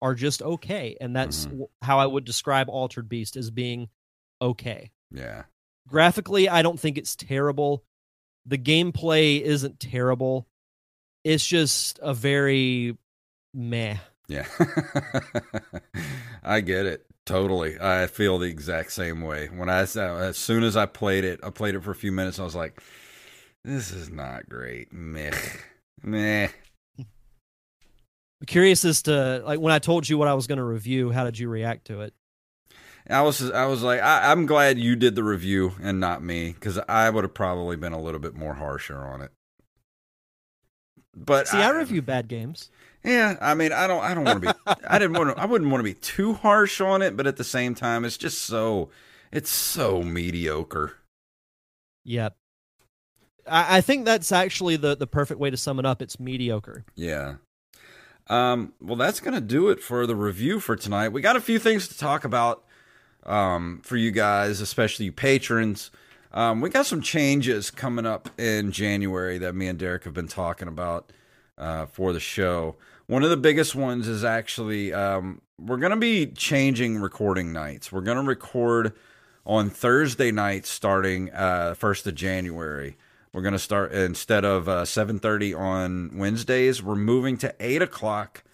[0.00, 1.66] are just okay, and that's Mhm.
[1.82, 3.88] how I would describe Altered Beast as being
[4.40, 4.90] okay.
[5.10, 5.44] Yeah,
[5.88, 7.84] Graphically, I don't think it's terrible.
[8.46, 10.48] The gameplay isn't terrible.
[11.24, 12.96] It's just a very
[13.54, 13.98] meh.
[14.28, 14.46] yeah.
[16.42, 17.78] I get it totally.
[17.80, 19.48] I feel the exact same way.
[19.48, 22.38] When I as soon as I played it, I played it for a few minutes.
[22.38, 22.80] I was like,
[23.64, 24.92] this is not great.
[24.92, 25.30] Meh,
[26.02, 26.48] meh.
[26.98, 31.10] I'm curious as to like when I told you what I was going to review,
[31.10, 32.12] how did you react to it?
[33.08, 36.52] I was I was like I, I'm glad you did the review and not me
[36.52, 39.30] because I would have probably been a little bit more harsher on it.
[41.14, 42.70] But See, I, review bad games.
[43.04, 45.46] Yeah, I mean I don't I don't want to be I didn't want to I
[45.46, 48.42] wouldn't want to be too harsh on it, but at the same time it's just
[48.42, 48.90] so
[49.30, 50.94] it's so mediocre.
[52.04, 52.36] Yep.
[53.52, 56.02] I, I think that's actually the the perfect way to sum it up.
[56.02, 56.84] It's mediocre.
[56.96, 57.36] Yeah.
[58.28, 61.08] Um, well, that's going to do it for the review for tonight.
[61.08, 62.64] We got a few things to talk about
[63.24, 65.90] um, for you guys, especially you patrons.
[66.32, 70.28] Um, we got some changes coming up in January that me and Derek have been
[70.28, 71.12] talking about
[71.58, 72.76] uh, for the show.
[73.06, 77.92] One of the biggest ones is actually um, we're gonna be changing recording nights.
[77.92, 78.94] We're gonna record
[79.44, 82.96] on Thursday nights starting uh, first of January.
[83.32, 86.82] We're gonna start instead of uh, seven thirty on Wednesdays.
[86.82, 88.44] We're moving to eight o'clock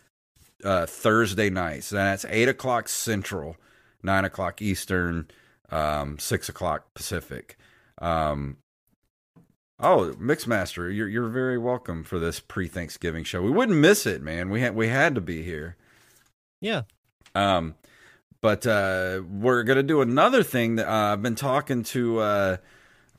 [0.63, 1.91] uh, Thursday nights.
[1.91, 3.57] That's eight o'clock Central,
[4.05, 5.29] nine o'clock Eastern,
[5.71, 7.59] um, six o'clock Pacific.
[8.01, 8.59] Um,
[9.81, 13.43] oh, Mixmaster, you're you're very welcome for this pre-Thanksgiving show.
[13.43, 14.49] We wouldn't miss it, man.
[14.49, 15.77] We had we had to be here.
[16.61, 16.83] Yeah.
[17.35, 17.75] Um,
[18.41, 22.57] but uh, we're gonna do another thing that uh, I've been talking to uh,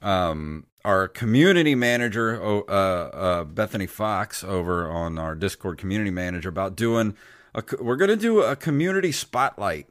[0.02, 6.76] um, our community manager, uh, uh, Bethany Fox, over on our Discord community manager about
[6.76, 7.16] doing.
[7.54, 9.88] A, we're gonna do a community spotlight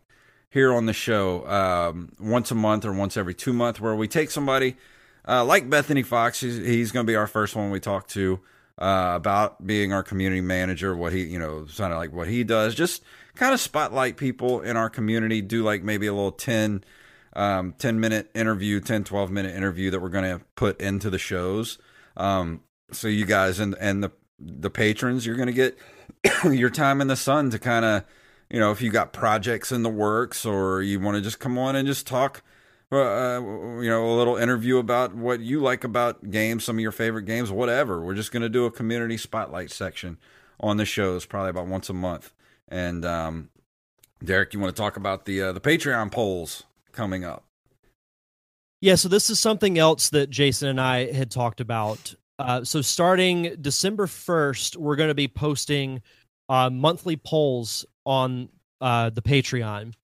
[0.50, 4.08] here on the show um, once a month or once every two months, where we
[4.08, 4.76] take somebody
[5.28, 6.40] uh, like Bethany Fox.
[6.40, 8.40] He's, he's going to be our first one we talk to
[8.78, 12.42] uh, about being our community manager, what he, you know, kind of like what he
[12.42, 12.74] does.
[12.74, 13.04] Just
[13.36, 16.82] kind of spotlight people in our community, do like maybe a little 10,
[17.38, 21.18] um, 10 minute interview, 10, 12 minute interview that we're going to put into the
[21.18, 21.78] shows.
[22.16, 24.10] Um, so you guys and, and the,
[24.40, 25.78] the patrons, you're going to get
[26.52, 28.04] your time in the sun to kind of,
[28.50, 31.56] you know, if you got projects in the works or you want to just come
[31.56, 32.42] on and just talk,
[32.90, 36.90] uh, you know, a little interview about what you like about games, some of your
[36.90, 38.02] favorite games, whatever.
[38.02, 40.18] We're just going to do a community spotlight section
[40.58, 42.32] on the shows, probably about once a month.
[42.66, 43.50] And um,
[44.24, 46.64] Derek, you want to talk about the uh, the Patreon polls
[46.98, 47.44] coming up?
[48.80, 52.12] Yeah, so this is something else that Jason and I had talked about.
[52.40, 56.02] Uh, so starting December first, we're going to be posting
[56.48, 58.48] uh, monthly polls on
[58.80, 59.94] uh, the Patreon.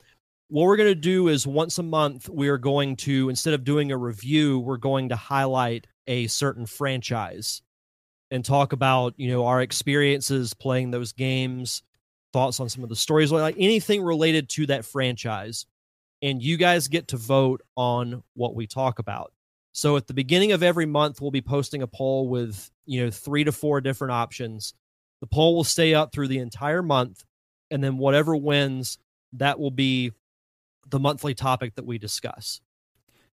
[0.48, 3.64] What we're going to do is once a month, we are going to instead of
[3.64, 7.60] doing a review, we're going to highlight a certain franchise
[8.30, 11.82] and talk about you know our experiences playing those games,
[12.32, 15.66] thoughts on some of the stories, like anything related to that franchise.
[16.24, 19.32] And you guys get to vote on what we talk about.
[19.72, 23.10] So at the beginning of every month, we'll be posting a poll with you know
[23.10, 24.72] three to four different options.
[25.20, 27.24] The poll will stay up through the entire month,
[27.70, 28.98] and then whatever wins,
[29.34, 30.12] that will be
[30.88, 32.60] the monthly topic that we discuss.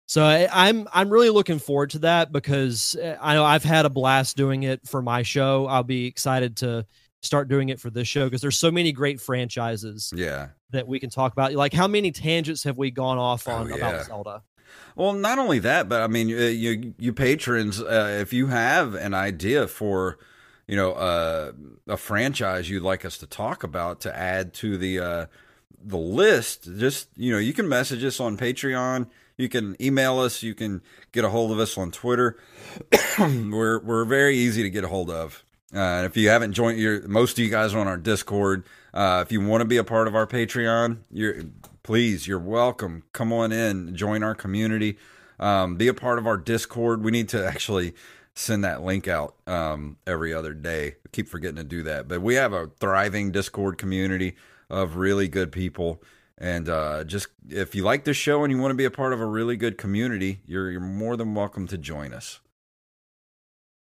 [0.05, 3.85] So I, I'm I'm really looking forward to that because eh, I know I've had
[3.85, 5.67] a blast doing it for my show.
[5.67, 6.85] I'll be excited to
[7.21, 10.49] start doing it for this show because there's so many great franchises Yeah.
[10.71, 11.53] That we can talk about.
[11.53, 13.75] Like how many tangents have we gone off Oh, on yeah.
[13.75, 14.43] about Zelda?
[14.95, 18.95] Well, not only that, but I mean, you you, you patrons, uh, if you have
[18.95, 20.17] an idea for,
[20.67, 21.51] you know, uh,
[21.87, 25.25] a franchise you'd like us to talk about to add to the uh,
[25.83, 29.07] the list, just you know, you can message us on Patreon.
[29.37, 30.41] You can email us.
[30.41, 32.37] You can get a hold of us on Twitter.
[33.19, 35.43] we're we're very easy to get a hold of.
[35.73, 38.63] Uh, and if you haven't joined, your most of you guys are on our Discord.
[38.97, 41.43] Uh, if you want to be a part of our Patreon, you're
[41.83, 43.03] please, you're welcome.
[43.13, 44.97] Come on in, join our community,
[45.39, 47.03] um, be a part of our Discord.
[47.03, 47.93] We need to actually
[48.33, 50.95] send that link out um, every other day.
[51.05, 54.35] I keep forgetting to do that, but we have a thriving Discord community
[54.67, 56.01] of really good people.
[56.35, 59.13] And uh, just if you like this show and you want to be a part
[59.13, 62.39] of a really good community, you're you're more than welcome to join us.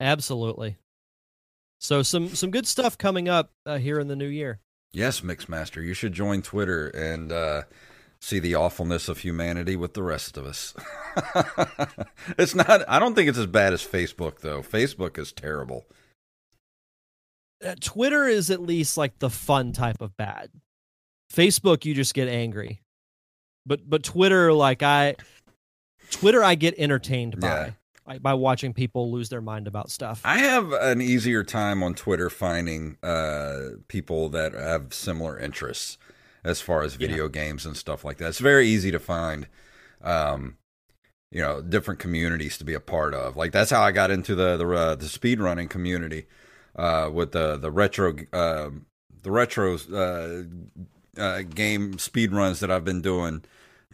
[0.01, 0.79] Absolutely.
[1.79, 4.61] So some some good stuff coming up uh, here in the new year.
[4.95, 7.63] Yes, Mixmaster, you should join Twitter and uh,
[8.21, 10.73] see the awfulness of humanity with the rest of us.
[12.39, 12.89] it's not.
[12.89, 14.63] I don't think it's as bad as Facebook, though.
[14.63, 15.85] Facebook is terrible.
[17.65, 20.51] Uh, Twitter is at least like the fun type of bad.
[21.33, 22.81] Facebook, you just get angry,
[23.67, 25.17] but but Twitter, like I,
[26.11, 27.49] Twitter, I get entertained by.
[27.49, 27.71] Yeah.
[28.07, 30.21] Like by watching people lose their mind about stuff.
[30.25, 35.97] I have an easier time on Twitter finding uh, people that have similar interests
[36.45, 38.29] as far as video games and stuff like that.
[38.29, 39.47] It's very easy to find,
[40.03, 40.59] um,
[41.31, 43.37] you know, different communities to be a part of.
[43.37, 46.27] Like that's how I got into the the, uh, the speed running community
[46.77, 48.71] uh, with the the retro uh,
[49.23, 50.43] the retro uh,
[51.19, 53.45] uh, game speed runs that I've been doing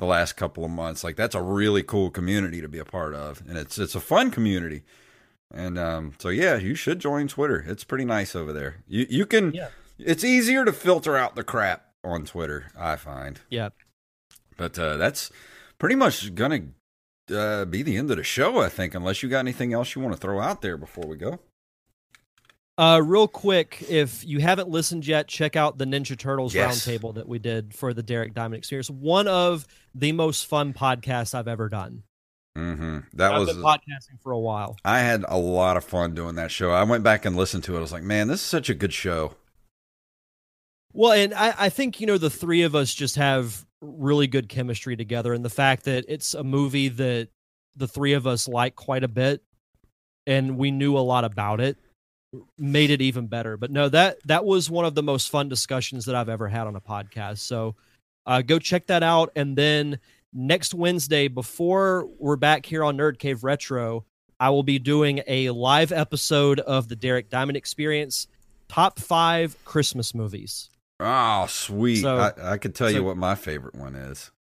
[0.01, 1.05] the last couple of months.
[1.05, 4.01] Like that's a really cool community to be a part of, and it's it's a
[4.01, 4.83] fun community.
[5.53, 7.65] And um, so yeah, you should join Twitter.
[7.67, 8.83] It's pretty nice over there.
[8.89, 9.53] You you can.
[9.53, 9.69] Yeah.
[9.99, 13.39] It's easier to filter out the crap on Twitter, I find.
[13.51, 13.69] Yeah.
[14.57, 15.31] But uh, that's
[15.79, 16.61] pretty much gonna
[17.33, 18.95] uh, be the end of the show, I think.
[18.95, 21.41] Unless you got anything else you want to throw out there before we go.
[22.81, 26.87] Uh, real quick, if you haven't listened yet, check out the Ninja Turtles Yes.
[26.89, 28.89] roundtable that we did for the Derek Diamond Experience.
[28.89, 32.05] One of the most fun podcasts I've ever done.
[32.57, 33.49] hmm That I've was.
[33.53, 34.79] been podcasting for a while.
[34.83, 36.71] I had a lot of fun doing that show.
[36.71, 37.79] I went back and listened to it.
[37.79, 39.35] I was like, man, this is such a good show.
[40.95, 44.49] Well, and I, I think, you know, the three of us just have really good
[44.49, 45.35] chemistry together.
[45.35, 47.29] And the fact that it's a movie that
[47.77, 49.43] the three of us like quite a bit
[50.27, 51.77] and we knew a lot about it
[52.59, 53.57] made it even better.
[53.57, 56.67] But no, that that was one of the most fun discussions that I've ever had
[56.67, 57.39] on a podcast.
[57.39, 57.75] So
[58.27, 59.33] uh, go check that out.
[59.35, 59.99] And then
[60.33, 64.05] next Wednesday, before we're back here on Nerd Cave Retro,
[64.39, 68.27] I will be doing a live episode of the Derek Diamond Experience
[68.69, 70.71] top five Christmas movies.
[71.01, 72.03] Oh, sweet!
[72.03, 74.31] So- I, I could tell you what my favorite one is.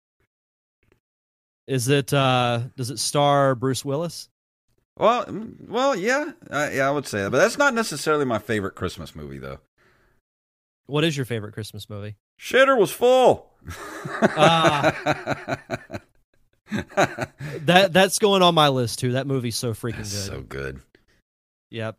[1.66, 4.28] Is it uh does it star Bruce Willis?
[5.00, 8.38] Well, mm, well, yeah, uh, yeah, I would say that, but that's not necessarily my
[8.38, 9.58] favorite Christmas movie, though.
[10.86, 12.16] What is your favorite Christmas movie?
[12.38, 13.50] Shitter was full.
[14.36, 15.56] Ah.
[16.72, 19.12] That that's going on my list too.
[19.12, 20.06] That movie's so freaking good.
[20.06, 20.80] so good.
[21.70, 21.96] Yep.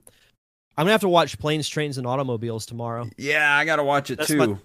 [0.78, 3.10] I'm gonna have to watch Planes, Trains, and Automobiles tomorrow.
[3.18, 4.38] Yeah, I got to watch it That's too.
[4.38, 4.58] my-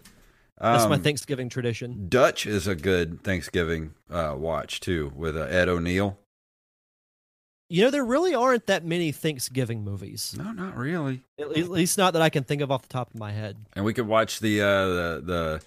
[0.60, 2.06] That's my Um, Thanksgiving tradition.
[2.08, 6.18] Dutch is a good Thanksgiving uh, watch too, with uh, Ed O'Neill.
[7.68, 10.34] You know, there really aren't that many Thanksgiving movies.
[10.38, 11.22] No, not really.
[11.38, 13.56] At at least not that I can think of off the top of my head.
[13.74, 15.62] And we could watch the uh, the the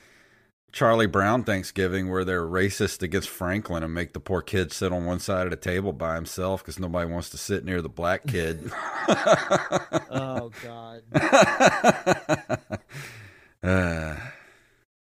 [0.71, 5.05] Charlie Brown Thanksgiving where they're racist against Franklin and make the poor kid sit on
[5.05, 8.25] one side of the table by himself because nobody wants to sit near the black
[8.27, 8.71] kid.
[10.11, 11.01] Oh God.
[13.63, 14.15] uh,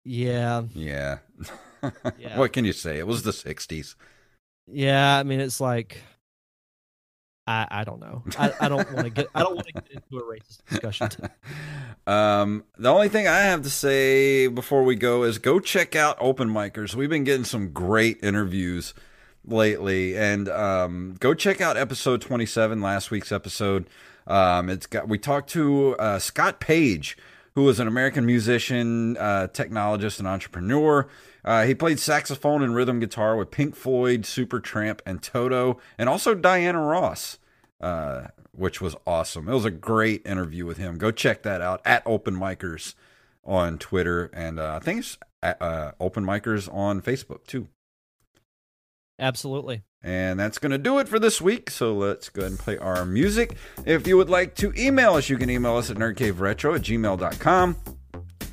[0.04, 0.62] Yeah.
[0.74, 1.18] yeah.
[2.18, 2.38] Yeah.
[2.38, 2.98] what can you say?
[2.98, 3.94] It was the '60s.
[4.66, 5.18] Yeah.
[5.18, 5.98] I mean, it's like.
[7.46, 8.24] I, I don't know.
[8.38, 11.08] I, I don't want to get I don't want to get into a racist discussion.
[12.08, 16.16] Um, the only thing I have to say before we go is go check out
[16.20, 16.94] Open Micers.
[16.94, 18.94] We've been getting some great interviews
[19.44, 23.88] lately, and um, go check out episode 27, last week's episode.
[24.28, 27.16] Um, it's got we talked to uh, Scott Page,
[27.56, 31.08] who is an American musician, uh, technologist, and entrepreneur.
[31.46, 36.34] Uh, he played saxophone and rhythm guitar with Pink Floyd, Supertramp, and Toto, and also
[36.34, 37.38] Diana Ross
[37.80, 39.48] uh, which was awesome.
[39.48, 40.98] It was a great interview with him.
[40.98, 42.94] Go check that out at Open Micers
[43.44, 47.68] on Twitter, and uh, I think it's at, uh, Open Micers on Facebook too.
[49.18, 49.82] Absolutely.
[50.02, 51.70] And that's going to do it for this week.
[51.70, 53.56] So let's go ahead and play our music.
[53.84, 57.95] If you would like to email us, you can email us at nerdcaveretro at gmail.com.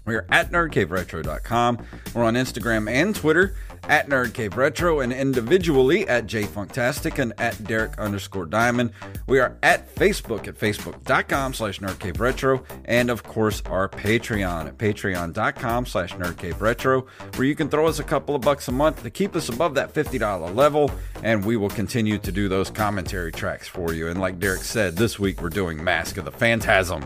[0.05, 1.85] We're at nerdcaveretro.com.
[2.13, 3.55] We're on Instagram and Twitter
[3.89, 8.91] at nerdcaveretro and individually at jfunktastic and at derek underscore diamond.
[9.27, 15.85] We are at Facebook at facebook.com slash nerdcaveretro and of course our Patreon at patreon.com
[15.85, 19.35] slash nerdcaveretro where you can throw us a couple of bucks a month to keep
[19.35, 20.89] us above that $50 level
[21.21, 24.07] and we will continue to do those commentary tracks for you.
[24.07, 27.03] And like Derek said, this week we're doing Mask of the Phantasm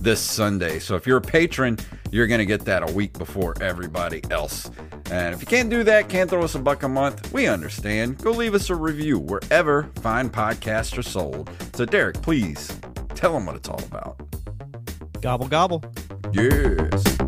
[0.00, 0.78] this Sunday.
[0.78, 1.78] So if you're a patron,
[2.10, 4.70] you're going to get that a week before everybody else.
[5.10, 8.18] And if you can't do that, can't throw us a buck a month, we understand.
[8.18, 11.50] Go leave us a review wherever fine podcasts are sold.
[11.74, 12.78] So, Derek, please
[13.14, 14.20] tell them what it's all about.
[15.20, 15.84] Gobble gobble.
[16.32, 17.27] Yes.